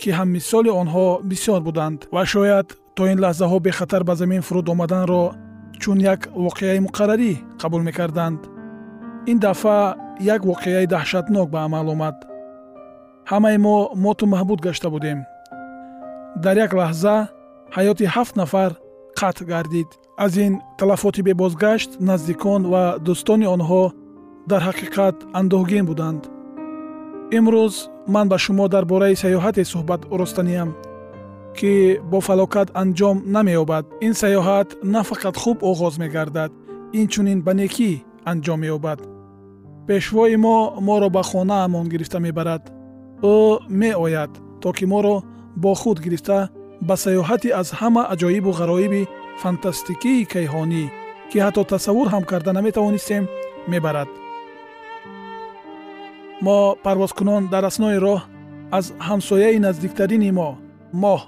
ки 0.00 0.08
ҳаммисоли 0.18 0.70
онҳо 0.82 1.06
бисёр 1.30 1.60
буданд 1.68 1.98
ва 2.14 2.22
шояд 2.32 2.68
то 2.96 3.02
ин 3.12 3.18
лаҳзаҳо 3.24 3.56
бехатар 3.66 4.02
ба 4.08 4.14
замин 4.20 4.42
фуруд 4.46 4.66
омаданро 4.74 5.24
чун 5.82 5.98
як 6.00 6.20
воқеаи 6.44 6.80
муқаррарӣ 6.86 7.32
қабул 7.60 7.82
мекарданд. 7.88 8.40
Ин 9.30 9.38
дафъа 9.38 9.96
як 10.20 10.42
воқеаи 10.50 10.86
даҳшатнок 10.94 11.48
ба 11.50 11.58
амал 11.66 11.88
омад. 11.94 12.16
Ҳамаи 13.30 13.58
мо 13.66 13.76
моту 14.04 14.24
маҳбуд 14.26 14.60
гашта 14.66 14.88
будем. 14.90 15.18
Дар 16.44 16.56
як 16.66 16.72
лаҳза 16.80 17.16
ҳаёти 17.76 18.04
ҳафт 18.14 18.34
нафар 18.40 18.70
қатъ 19.20 19.44
гардид. 19.52 19.88
Аз 20.24 20.36
ин 20.36 20.52
талафоти 20.78 21.22
бебозгашт 21.22 21.90
наздикон 22.08 22.62
ва 22.72 22.84
дӯстони 23.06 23.46
онҳо 23.54 23.82
дар 24.50 24.60
ҳақиқат 24.68 25.16
андӯҳгин 25.38 25.84
буданд. 25.90 26.22
Имрӯз 27.38 27.74
ман 28.14 28.26
ба 28.28 28.38
шумо 28.44 28.64
дар 28.74 28.84
бораи 28.92 29.20
сайёҳате 29.22 29.62
суҳбат 29.72 30.02
оростаниям 30.14 30.70
ки 31.56 32.00
бо 32.10 32.18
фалокат 32.20 32.68
анҷом 32.82 33.16
намеёбад. 33.34 33.84
Ин 34.06 34.12
сайёҳат 34.20 34.68
на 34.82 35.00
фақат 35.08 35.36
хуб 35.42 35.58
оғоз 35.70 35.94
мегардад. 36.02 36.50
Инчунин 36.92 37.38
ба 37.46 37.52
некӣ 37.60 37.90
анҷом 38.30 38.60
меёбад 38.64 39.00
пешвои 39.88 40.36
мо 40.36 40.56
моро 40.80 41.08
ба 41.16 41.22
хонаамон 41.30 41.86
гирифта 41.92 42.18
мебарад. 42.20 42.62
Ӯ 43.22 43.36
меояд 43.80 44.32
то 44.62 44.68
ки 44.76 44.84
моро 44.92 45.16
бо 45.62 45.70
худ 45.80 45.98
гирифта 46.04 46.38
ба 46.88 46.94
сайёҳати 47.04 47.48
аз 47.60 47.68
ҳама 47.78 48.02
аҷоибу 48.12 48.50
ғароиби 48.60 49.08
фантастикии 49.42 50.28
кайҳонӣ 50.32 50.84
ки 51.30 51.38
ҳатто 51.44 51.62
тасаввур 51.72 52.08
ҳам 52.14 52.24
карда 52.30 52.52
наметавонистем 52.52 53.24
мебарад. 53.72 54.08
Мо 56.44 56.58
парвозкунон 56.84 57.42
дар 57.52 57.64
аснои 57.70 57.98
роҳ 58.06 58.20
аз 58.78 58.86
ҳамсояи 59.08 59.58
наздиктарини 59.66 60.30
мо 60.38 60.48
моҳ 61.02 61.20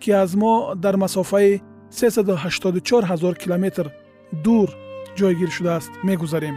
ки 0.00 0.10
аз 0.10 0.34
мо 0.34 0.74
дар 0.84 0.94
масофаи 0.96 1.60
384 1.90 3.04
ҳазор 3.10 3.34
километр 3.42 3.86
дур 4.44 4.68
ҷойгир 5.18 5.50
шудааст 5.56 5.92
мегузарем. 6.08 6.56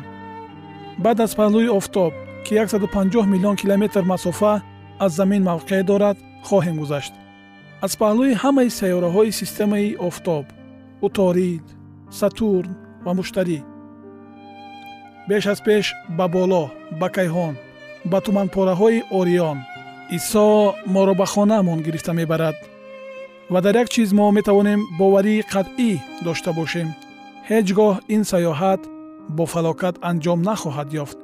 Баъд 1.04 1.20
аз 1.26 1.32
паҳлӯи 1.40 1.70
офтоб 1.80 2.14
ки 2.46 2.54
150 2.56 3.26
миллион 3.34 3.56
километр 3.56 4.04
масофа 4.14 4.62
аз 5.00 5.12
замин 5.20 5.44
мавқеъ 5.44 5.84
дорад 5.84 6.18
хоҳем 6.48 6.76
гузашт. 6.82 7.14
Аз 7.86 7.94
паҳлӯи 8.02 8.40
ҳамаи 8.44 8.70
сайёраҳои 8.80 9.32
системаи 9.42 9.98
офтоб 10.08 10.46
уторид 11.08 11.66
сатурн 12.20 12.72
ва 13.06 13.12
муштарӣ. 13.18 13.60
Беш 15.30 15.44
аз 15.54 15.60
пеш 15.68 15.86
ба 16.18 16.26
боло 16.36 16.64
ба 17.00 17.08
кайҳон 17.18 17.54
ба 18.12 18.18
туманпораҳои 18.26 19.06
орион 19.20 19.58
исо 20.18 20.48
моро 20.94 21.14
ба 21.22 21.26
хонаамон 21.34 21.80
гирифта 21.86 22.14
мебарад 22.20 22.58
ва 23.50 23.62
дар 23.62 23.76
як 23.76 23.90
чиз 23.90 24.14
мо 24.14 24.32
метавонем 24.32 24.82
боварии 25.00 25.44
қатъӣ 25.54 25.92
дошта 26.26 26.52
бошем. 26.54 26.90
Ҳеҷ 27.50 27.68
гоҳ 27.80 27.96
ин 28.16 28.24
сайёҳат 28.32 28.82
бо 29.36 29.44
фалокат 29.54 29.96
анҷом 30.10 30.40
нахоҳад 30.48 30.90
ёфт. 31.04 31.18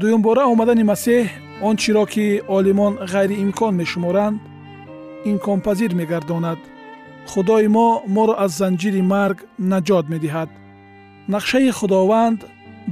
Дуюмбора 0.00 0.44
омадани 0.52 0.84
масеҳ 0.92 1.24
он 1.68 1.74
чиро 1.82 2.04
ки 2.12 2.26
олимон 2.56 2.92
ғайриимкон 3.12 3.74
мешуморанд 3.80 4.38
имконпазир 5.30 5.90
мегардонад. 6.00 6.60
Худои 7.30 7.68
мо 7.76 7.88
моро 8.14 8.34
аз 8.44 8.52
занҷири 8.60 9.02
марг 9.14 9.38
наҷот 9.70 10.06
медиҳад. 10.12 10.50
Нақшаи 11.34 11.70
худованд 11.78 12.40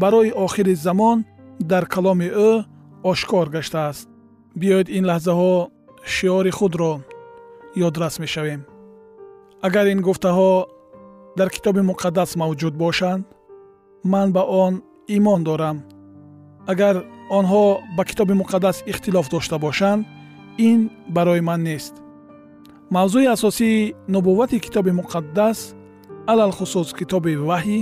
барои 0.03 0.31
охири 0.45 0.75
замон 0.87 1.19
дар 1.71 1.85
каломи 1.95 2.29
ӯ 2.49 2.53
ошкор 3.11 3.47
гаштааст 3.55 4.09
биёед 4.61 4.89
ин 4.97 5.05
лаҳзаҳо 5.11 5.55
шиори 6.15 6.53
худро 6.59 6.93
ёдрас 7.77 8.19
мешавем 8.19 8.67
агар 9.63 9.87
ин 9.87 10.01
гуфтаҳо 10.01 10.67
дар 11.37 11.49
китоби 11.51 11.81
муқаддас 11.81 12.31
мавҷуд 12.37 12.75
бошанд 12.85 13.25
ман 14.05 14.33
ба 14.33 14.43
он 14.43 14.83
имон 15.09 15.45
дорам 15.45 15.77
агар 16.67 16.97
онҳо 17.31 17.81
ба 17.97 18.05
китоби 18.05 18.35
муқаддас 18.43 18.77
ихтилоф 18.91 19.29
дошта 19.31 19.59
бошанд 19.59 20.07
ин 20.59 20.91
барои 21.09 21.41
ман 21.41 21.63
нест 21.63 21.95
мавзӯи 22.91 23.27
асосии 23.35 23.95
нубуввати 24.09 24.59
китоби 24.61 24.91
муқаддас 25.01 25.59
алалхусус 26.27 26.89
китоби 26.99 27.35
ваҳӣ 27.49 27.81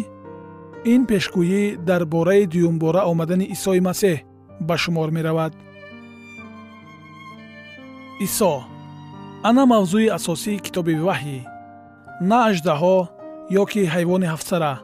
ин 0.93 1.03
пешгӯӣ 1.11 1.77
дар 1.89 2.03
бораи 2.15 2.47
дуюмбора 2.47 3.03
омадани 3.11 3.47
исои 3.55 3.81
масеҳ 3.89 4.17
ба 4.69 4.77
шумор 4.83 5.09
меравад 5.17 5.53
исо 8.27 8.72
ана 9.49 9.65
мавзӯи 9.73 10.13
асосии 10.19 10.63
китоби 10.67 10.95
ваҳӣ 11.07 11.39
на 12.31 12.39
аждаҳо 12.49 12.97
ё 13.61 13.65
ки 13.71 13.83
ҳайвони 13.95 14.31
ҳафтсара. 14.33 14.75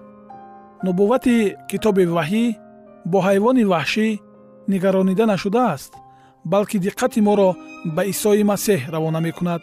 Нубуввати 0.87 1.37
китоби 1.71 2.05
ваҳӣ 2.17 2.45
бо 3.11 3.19
ҳайвони 3.29 3.65
ваҳшӣ 3.73 4.09
нигаронида 4.73 5.25
нашудааст 5.33 5.93
балки 6.53 6.77
диққати 6.87 7.21
моро 7.29 7.51
ба 7.97 8.03
исои 8.13 8.43
масеҳ 8.53 8.81
равона 8.95 9.21
мекунад. 9.29 9.63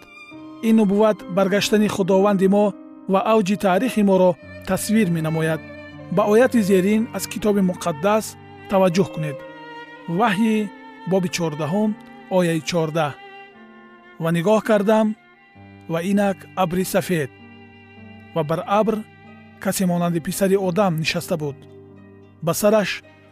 Ин 0.68 0.76
нубувват 0.80 1.18
баргаштани 1.36 1.88
худованди 1.96 2.48
мо 2.56 2.66
ва 3.14 3.20
авҷи 3.34 3.56
таърихи 3.66 4.04
моро 4.10 4.32
тасвир 4.68 5.08
менамояд. 5.18 5.62
Ба 6.16 6.22
ояти 6.32 6.62
зерин 6.70 7.02
аз 7.18 7.24
китоби 7.32 7.62
муқаддас 7.70 8.26
таваҷҷӯҳ 8.72 9.08
кунед. 9.14 9.38
Ваҳйи 10.20 10.56
боби 11.12 11.30
чордаҳум 11.38 11.90
ояи 12.38 12.62
чордаҳ 12.72 13.14
ва 14.24 14.30
нигоҳ 14.38 14.60
кардам 14.70 15.08
ва 15.92 16.00
инак 16.12 16.38
абри 16.64 16.86
сафед. 16.94 17.30
Ва 18.36 18.42
бар 18.50 18.62
абр 18.80 18.96
касе 19.64 19.86
монанди 19.86 20.20
писари 20.28 20.58
одам 20.68 20.94
нишаста 21.02 21.36
буд. 21.38 21.58
Ба 22.46 22.54
сараш 22.62 22.90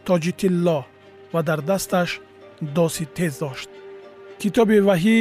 тоҷи 0.07 0.31
тилло 0.39 0.79
ва 1.33 1.41
дар 1.47 1.59
дасташ 1.69 2.09
доси 2.75 3.05
тез 3.15 3.33
дошт. 3.39 3.69
Китоби 4.39 4.77
ваҳӣ 4.89 5.19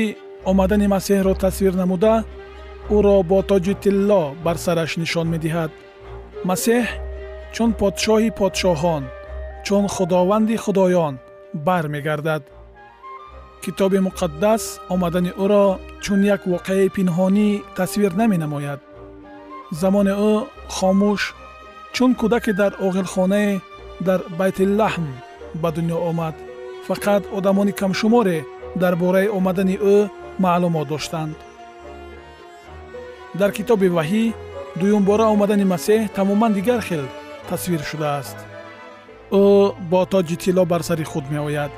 омадани 0.51 0.87
масеҳро 0.95 1.33
тасвир 1.45 1.75
намуда 1.81 2.15
ӯро 2.97 3.17
бо 3.31 3.39
тоҷи 3.51 3.75
тилло 3.83 4.23
бар 4.45 4.57
сараш 4.65 4.91
нишон 5.03 5.27
медиҳад. 5.35 5.71
Масеҳ 6.49 6.85
чун 7.55 7.71
подшоҳи 7.81 8.31
подшоҳон 8.41 9.05
чун 9.67 9.85
худованди 9.95 10.57
худоён 10.65 11.15
бармегардад 11.67 12.43
китоби 13.65 13.99
муқаддас 14.09 14.63
омадани 14.95 15.31
ӯро 15.45 15.67
чун 16.03 16.21
як 16.35 16.43
воқеаи 16.53 16.93
пинҳонӣ 16.97 17.49
тасвир 17.77 18.13
наменамояд. 18.21 18.81
Замони 19.81 20.15
ӯ 20.31 20.33
хомӯш 20.75 21.23
чун 21.95 22.11
кӯдаке 22.21 22.53
дар 22.61 22.73
оғилхонае 22.87 23.61
дар 24.07 24.21
байтиллаҳм 24.39 25.07
ба 25.63 25.69
дунё 25.77 25.99
омад. 26.11 26.35
Фақат 26.89 27.23
одамони 27.39 27.73
камшуморе 27.81 28.39
дар 28.83 28.95
бораи 29.03 29.29
омадани 29.39 29.77
ӯ 29.95 29.97
маълумот 30.45 30.87
доштанд. 30.93 31.37
Дар 33.41 33.51
китоби 33.59 33.89
ваҳӣ 33.97 34.25
дуюмбора 34.81 35.27
омадани 35.35 35.65
масеҳ 35.75 36.01
тамоман 36.17 36.53
дигар 36.59 36.81
хел 36.89 37.07
тасвир 37.49 37.83
шудааст. 37.91 38.39
Ӯ 39.43 39.45
бо 39.91 40.01
тоҷи 40.13 40.37
тилло 40.43 40.65
бар 40.73 40.83
сари 40.89 41.05
худ 41.13 41.25
меояд 41.35 41.73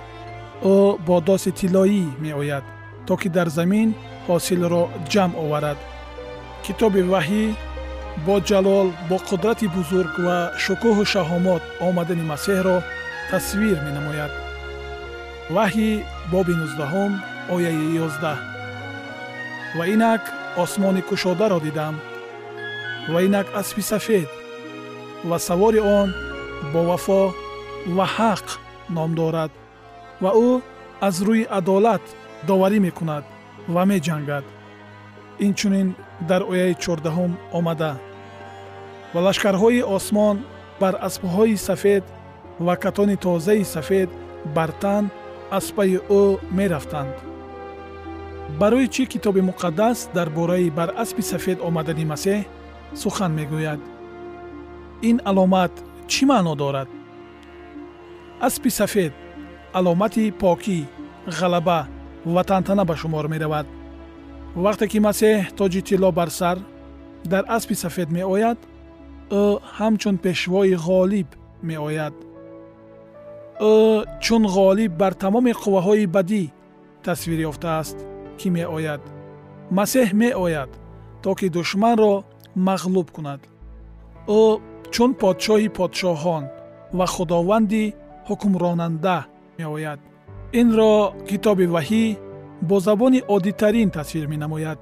ӯ 0.72 0.76
бо 1.06 1.16
доси 1.28 1.50
тиллоӣ 1.58 2.02
меояд 2.24 2.64
то 3.06 3.14
ки 3.20 3.28
дар 3.36 3.48
замин 3.58 3.88
ҳосилро 4.26 4.82
ҷамъ 5.12 5.32
оварад. 5.42 5.78
Китоби 6.64 7.02
ваҳӣ 7.12 7.44
бо 8.26 8.36
ҷалол 8.48 8.88
бо 9.08 9.16
қудрати 9.28 9.66
бузург 9.76 10.12
ва 10.26 10.38
шукӯҳу 10.64 11.04
шаҳомат 11.12 11.62
омадани 11.86 12.24
масеҳро 12.32 12.76
тасвир 13.30 13.78
менамояд. 13.86 14.32
Ваҳйи 15.56 15.90
боби 16.32 16.54
нуздаҳум 16.60 17.12
ояи 17.54 17.84
ёздаҳ. 18.04 18.38
Ва 19.76 19.84
инак 19.94 20.22
осмони 20.62 21.02
кушодаро 21.08 21.58
дидам. 21.66 21.94
Ва 23.12 23.18
инак 23.26 23.46
аспи 23.60 23.82
сафед. 23.92 24.28
Ва 25.28 25.36
савори 25.46 25.80
он 25.98 26.08
бо 26.72 26.80
вафо 26.90 27.22
ва 27.96 28.06
ҳақ 28.16 28.46
ном 28.96 29.10
дорад 29.20 29.52
ва 30.22 30.30
ӯ 30.48 30.50
аз 31.06 31.16
рӯи 31.26 31.44
адолат 31.58 32.04
доварӣ 32.48 32.78
мекунад 32.86 33.24
ва 33.74 33.82
меҷангад. 33.90 34.44
Инчунин 35.46 35.88
дар 36.28 36.42
ояи 36.52 36.74
чордаҳум 36.82 37.32
омада. 37.58 37.92
Ва 39.14 39.20
лашкарҳои 39.26 39.86
осмон 39.96 40.36
бар 40.80 40.94
аспҳои 41.08 41.56
сафед 41.68 42.04
ва 42.66 42.74
катони 42.84 43.16
тозаи 43.24 43.64
сафед 43.74 44.08
бар 44.56 44.70
тан 44.82 45.04
аспаи 45.58 45.96
ӯ 46.20 46.22
мерафтанд. 46.56 47.14
Барои 48.60 48.88
чӣ 48.94 49.02
китоби 49.12 49.42
муқаддас 49.50 49.98
дар 50.16 50.28
бораи 50.36 50.70
бар 50.78 50.90
аспи 51.02 51.22
сафед 51.32 51.58
омадани 51.68 52.04
масеҳ 52.12 52.40
сухан 53.02 53.32
мегӯяд? 53.38 53.80
Ин 55.08 55.16
аломат 55.30 55.74
чӣ 56.12 56.22
маъно 56.30 56.54
дорад? 56.62 56.88
Аспи 58.46 58.70
сафед 58.80 59.12
аломати 59.78 60.24
покӣ 60.42 60.78
ғалаба 61.38 61.80
ва 62.34 62.42
тантана 62.44 62.84
ба 62.84 62.94
шумор 62.96 63.26
меравад. 63.28 63.66
Вақте 64.64 64.86
ки 64.92 64.98
масеҳ 65.06 65.36
тоҷи 65.58 65.80
тилло 65.88 66.10
бар 66.18 66.30
сар 66.38 66.58
дар 67.32 67.44
аспи 67.56 67.74
сафед 67.74 68.08
меояд 68.16 68.58
ӯ 69.30 69.42
ҳамчун 69.78 70.16
пешвои 70.24 70.74
ғолиб 70.86 71.28
меояд. 71.68 72.14
Ӯ 73.72 73.74
чун 74.24 74.42
ғолиб 74.56 74.92
бар 75.00 75.12
тамоми 75.22 75.52
қувваҳои 75.62 76.06
бадӣ 76.14 76.42
тасвир 77.04 77.40
ёфтааст 77.50 77.96
ки 78.38 78.48
меояд. 78.56 79.02
Масеҳ 79.76 80.08
меояд 80.22 80.70
то 81.22 81.30
ки 81.38 81.46
душманро 81.56 82.14
мағлуб 82.66 83.08
кунад. 83.16 83.40
Ӯ 84.40 84.42
чун 84.94 85.10
подшоҳи 85.20 85.68
подшоҳон 85.78 86.44
ва 86.98 87.06
худованди 87.14 87.84
ҳукмронанда 88.28 89.18
меояд. 89.58 90.00
Инро 90.60 90.94
китоби 91.28 91.66
ваҳӣ 91.74 92.04
бо 92.68 92.76
забони 92.80 93.20
оддитарин 93.34 93.90
тасвир 93.90 94.26
менамояд. 94.26 94.78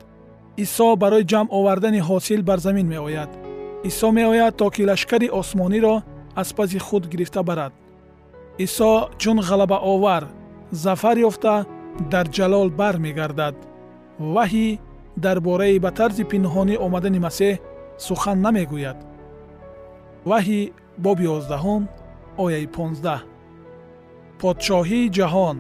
Исо 0.65 0.97
барои 1.03 1.25
ҷамъ 1.33 1.49
овардани 1.59 2.01
ҳосил 2.09 2.41
бар 2.49 2.59
замин 2.67 2.87
меояд. 2.95 3.31
Исо 3.89 4.09
меояд 4.19 4.57
то 4.57 4.67
ки 4.75 4.83
лашкари 4.91 5.29
осмониро 5.41 5.95
аз 6.41 6.49
паси 6.57 6.79
худ 6.79 7.05
гирифта 7.13 7.43
барад. 7.43 7.73
Исо 8.59 8.91
чун 9.21 9.39
ғалабаовар 9.49 10.25
зафар 10.71 11.17
ёфта 11.29 11.55
дар 12.13 12.27
ҷалол 12.37 12.69
бармегардад 12.81 13.57
ваҳӣ 14.35 14.69
дар 15.25 15.41
бораи 15.41 15.79
ба 15.85 15.91
тарзи 15.99 16.25
пинҳонӣ 16.33 16.75
омадани 16.87 17.21
масеҳ 17.27 17.61
сухан 18.07 18.39
намегӯяд. 18.47 18.99
Ваҳӣ 20.31 20.61
боби 21.05 21.25
ёздаҳум 21.37 21.83
ояи 22.45 22.67
понздаҳ 22.77 23.21
подшоҳии 24.43 25.13
ҷаҳон 25.17 25.57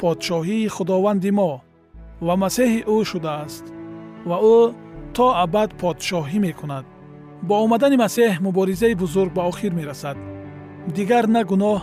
подшоҳии 0.00 0.72
худованди 0.76 1.30
мо 1.38 1.52
ва 2.26 2.34
масеҳи 2.42 2.80
ӯ 2.94 2.96
шудааст 3.10 3.64
ва 4.28 4.36
ӯ 4.56 4.58
то 5.16 5.26
абад 5.44 5.70
подшоҳӣ 5.82 6.38
мекунад. 6.46 6.84
Бо 7.48 7.54
омадани 7.64 7.96
масеҳ 8.04 8.32
муборизаи 8.46 8.94
бузург 9.02 9.30
ба 9.36 9.42
охир 9.50 9.72
мерасад. 9.80 10.16
Дигар 10.96 11.24
на 11.36 11.42
гуноҳ 11.50 11.80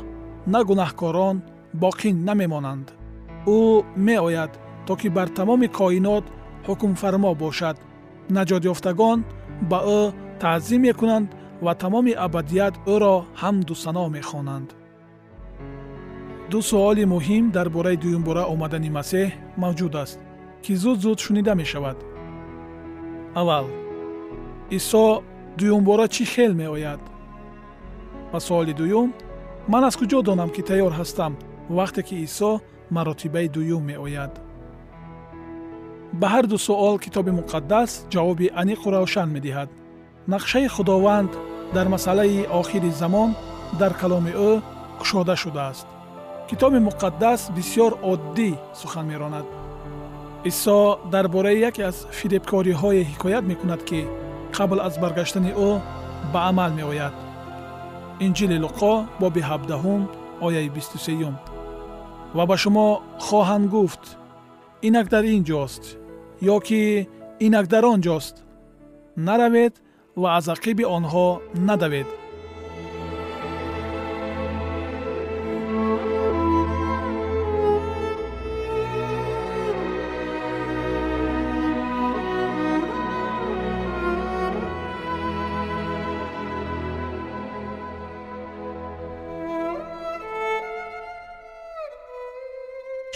на 0.53 0.59
гунаҳкорон 0.69 1.37
боқӣ 1.81 2.09
намемонанд. 2.27 2.87
Ӯ 3.57 3.59
меояд 4.07 4.51
то 4.85 4.93
ки 4.99 5.07
бар 5.15 5.27
тамоми 5.37 5.67
коинот 5.79 6.25
ҳукмфармо 6.67 7.31
бошад. 7.43 7.77
Наҷотёфтагон 8.35 9.19
ба 9.69 9.79
ӯ 9.99 10.01
таъзим 10.41 10.81
мекунанд 10.87 11.27
ва 11.65 11.73
тамоми 11.81 12.13
абадият 12.25 12.75
ӯро 12.93 13.15
ҳамду 13.41 13.73
сано 13.83 14.05
мехонанд 14.17 14.69
ду 16.51 16.61
суоли 16.61 17.03
муҳим 17.15 17.51
дар 17.51 17.67
бораи 17.75 17.97
дуюмбора 18.03 18.43
омадани 18.53 18.89
масеҳ 18.97 19.29
мавҷуд 19.63 19.93
аст 20.03 20.19
ки 20.63 20.73
зуд 20.81 20.97
зуд 21.03 21.17
шунида 21.25 21.53
мешавад. 21.61 21.97
Аввал 23.39 23.65
исо 24.77 25.05
дуюмбора 25.57 26.07
чӣ 26.15 26.23
хел 26.33 26.51
меояд? 26.61 27.01
Ва 28.31 28.39
суоли 28.47 28.73
дуюм 28.81 29.09
ман 29.71 29.83
аз 29.89 29.95
куҷо 29.99 30.19
донам 30.27 30.49
ки 30.55 30.61
тайёр 30.69 30.93
ҳастам 30.99 31.33
вақте 31.77 32.01
ки 32.07 32.15
исо 32.27 32.51
маротибаи 32.95 33.47
дуюм 33.55 33.83
меояд. 33.91 34.33
Ба 36.19 36.27
ҳар 36.33 36.45
ду 36.51 36.57
суол 36.67 36.97
китоби 37.05 37.31
муқаддас 37.39 37.91
ҷавоби 38.13 38.53
аниқу 38.61 38.87
равшан 38.95 39.29
медиҳад. 39.35 39.69
Нақшаи 40.33 40.67
худованд 40.75 41.31
дар 41.75 41.87
масъалаи 41.93 42.47
охири 42.59 42.91
замон 43.01 43.29
дар 43.79 43.93
каломи 44.01 44.33
ӯ 44.49 44.51
кушода 44.99 45.35
шудааст 45.43 45.87
китоби 46.49 46.79
муқаддас 46.89 47.41
бисьёр 47.55 47.91
оддӣ 48.11 48.49
сухан 48.81 49.05
меронад 49.11 49.45
исо 50.49 50.99
дар 51.13 51.27
бораи 51.27 51.59
яке 51.69 51.83
аз 51.89 51.97
фиребкориҳое 52.17 53.03
ҳикоят 53.11 53.43
мекунад 53.51 53.81
ки 53.89 53.99
қабл 54.57 54.79
аз 54.87 54.95
баргаштани 55.03 55.51
ӯ 55.69 55.71
ба 56.33 56.39
амал 56.49 56.71
меояд 56.79 57.15
инҷили 58.25 58.57
луқо 58.65 58.93
боби 59.21 59.41
ҳабдаҳум 59.49 60.01
ояи 60.45 60.69
бисту 60.75 60.97
сеюм 61.07 61.35
ва 62.37 62.43
ба 62.49 62.55
шумо 62.63 62.87
хоҳанд 63.27 63.65
гуфт 63.75 64.03
инак 64.87 65.07
дар 65.13 65.23
ин 65.35 65.43
ҷост 65.49 65.83
ё 66.53 66.55
ки 66.67 66.81
инак 67.45 67.65
дар 67.73 67.83
он 67.93 67.99
ҷост 68.07 68.35
наравед 69.27 69.73
ва 70.21 70.29
аз 70.37 70.45
ақиби 70.55 70.83
онҳо 70.97 71.27
надавед 71.69 72.07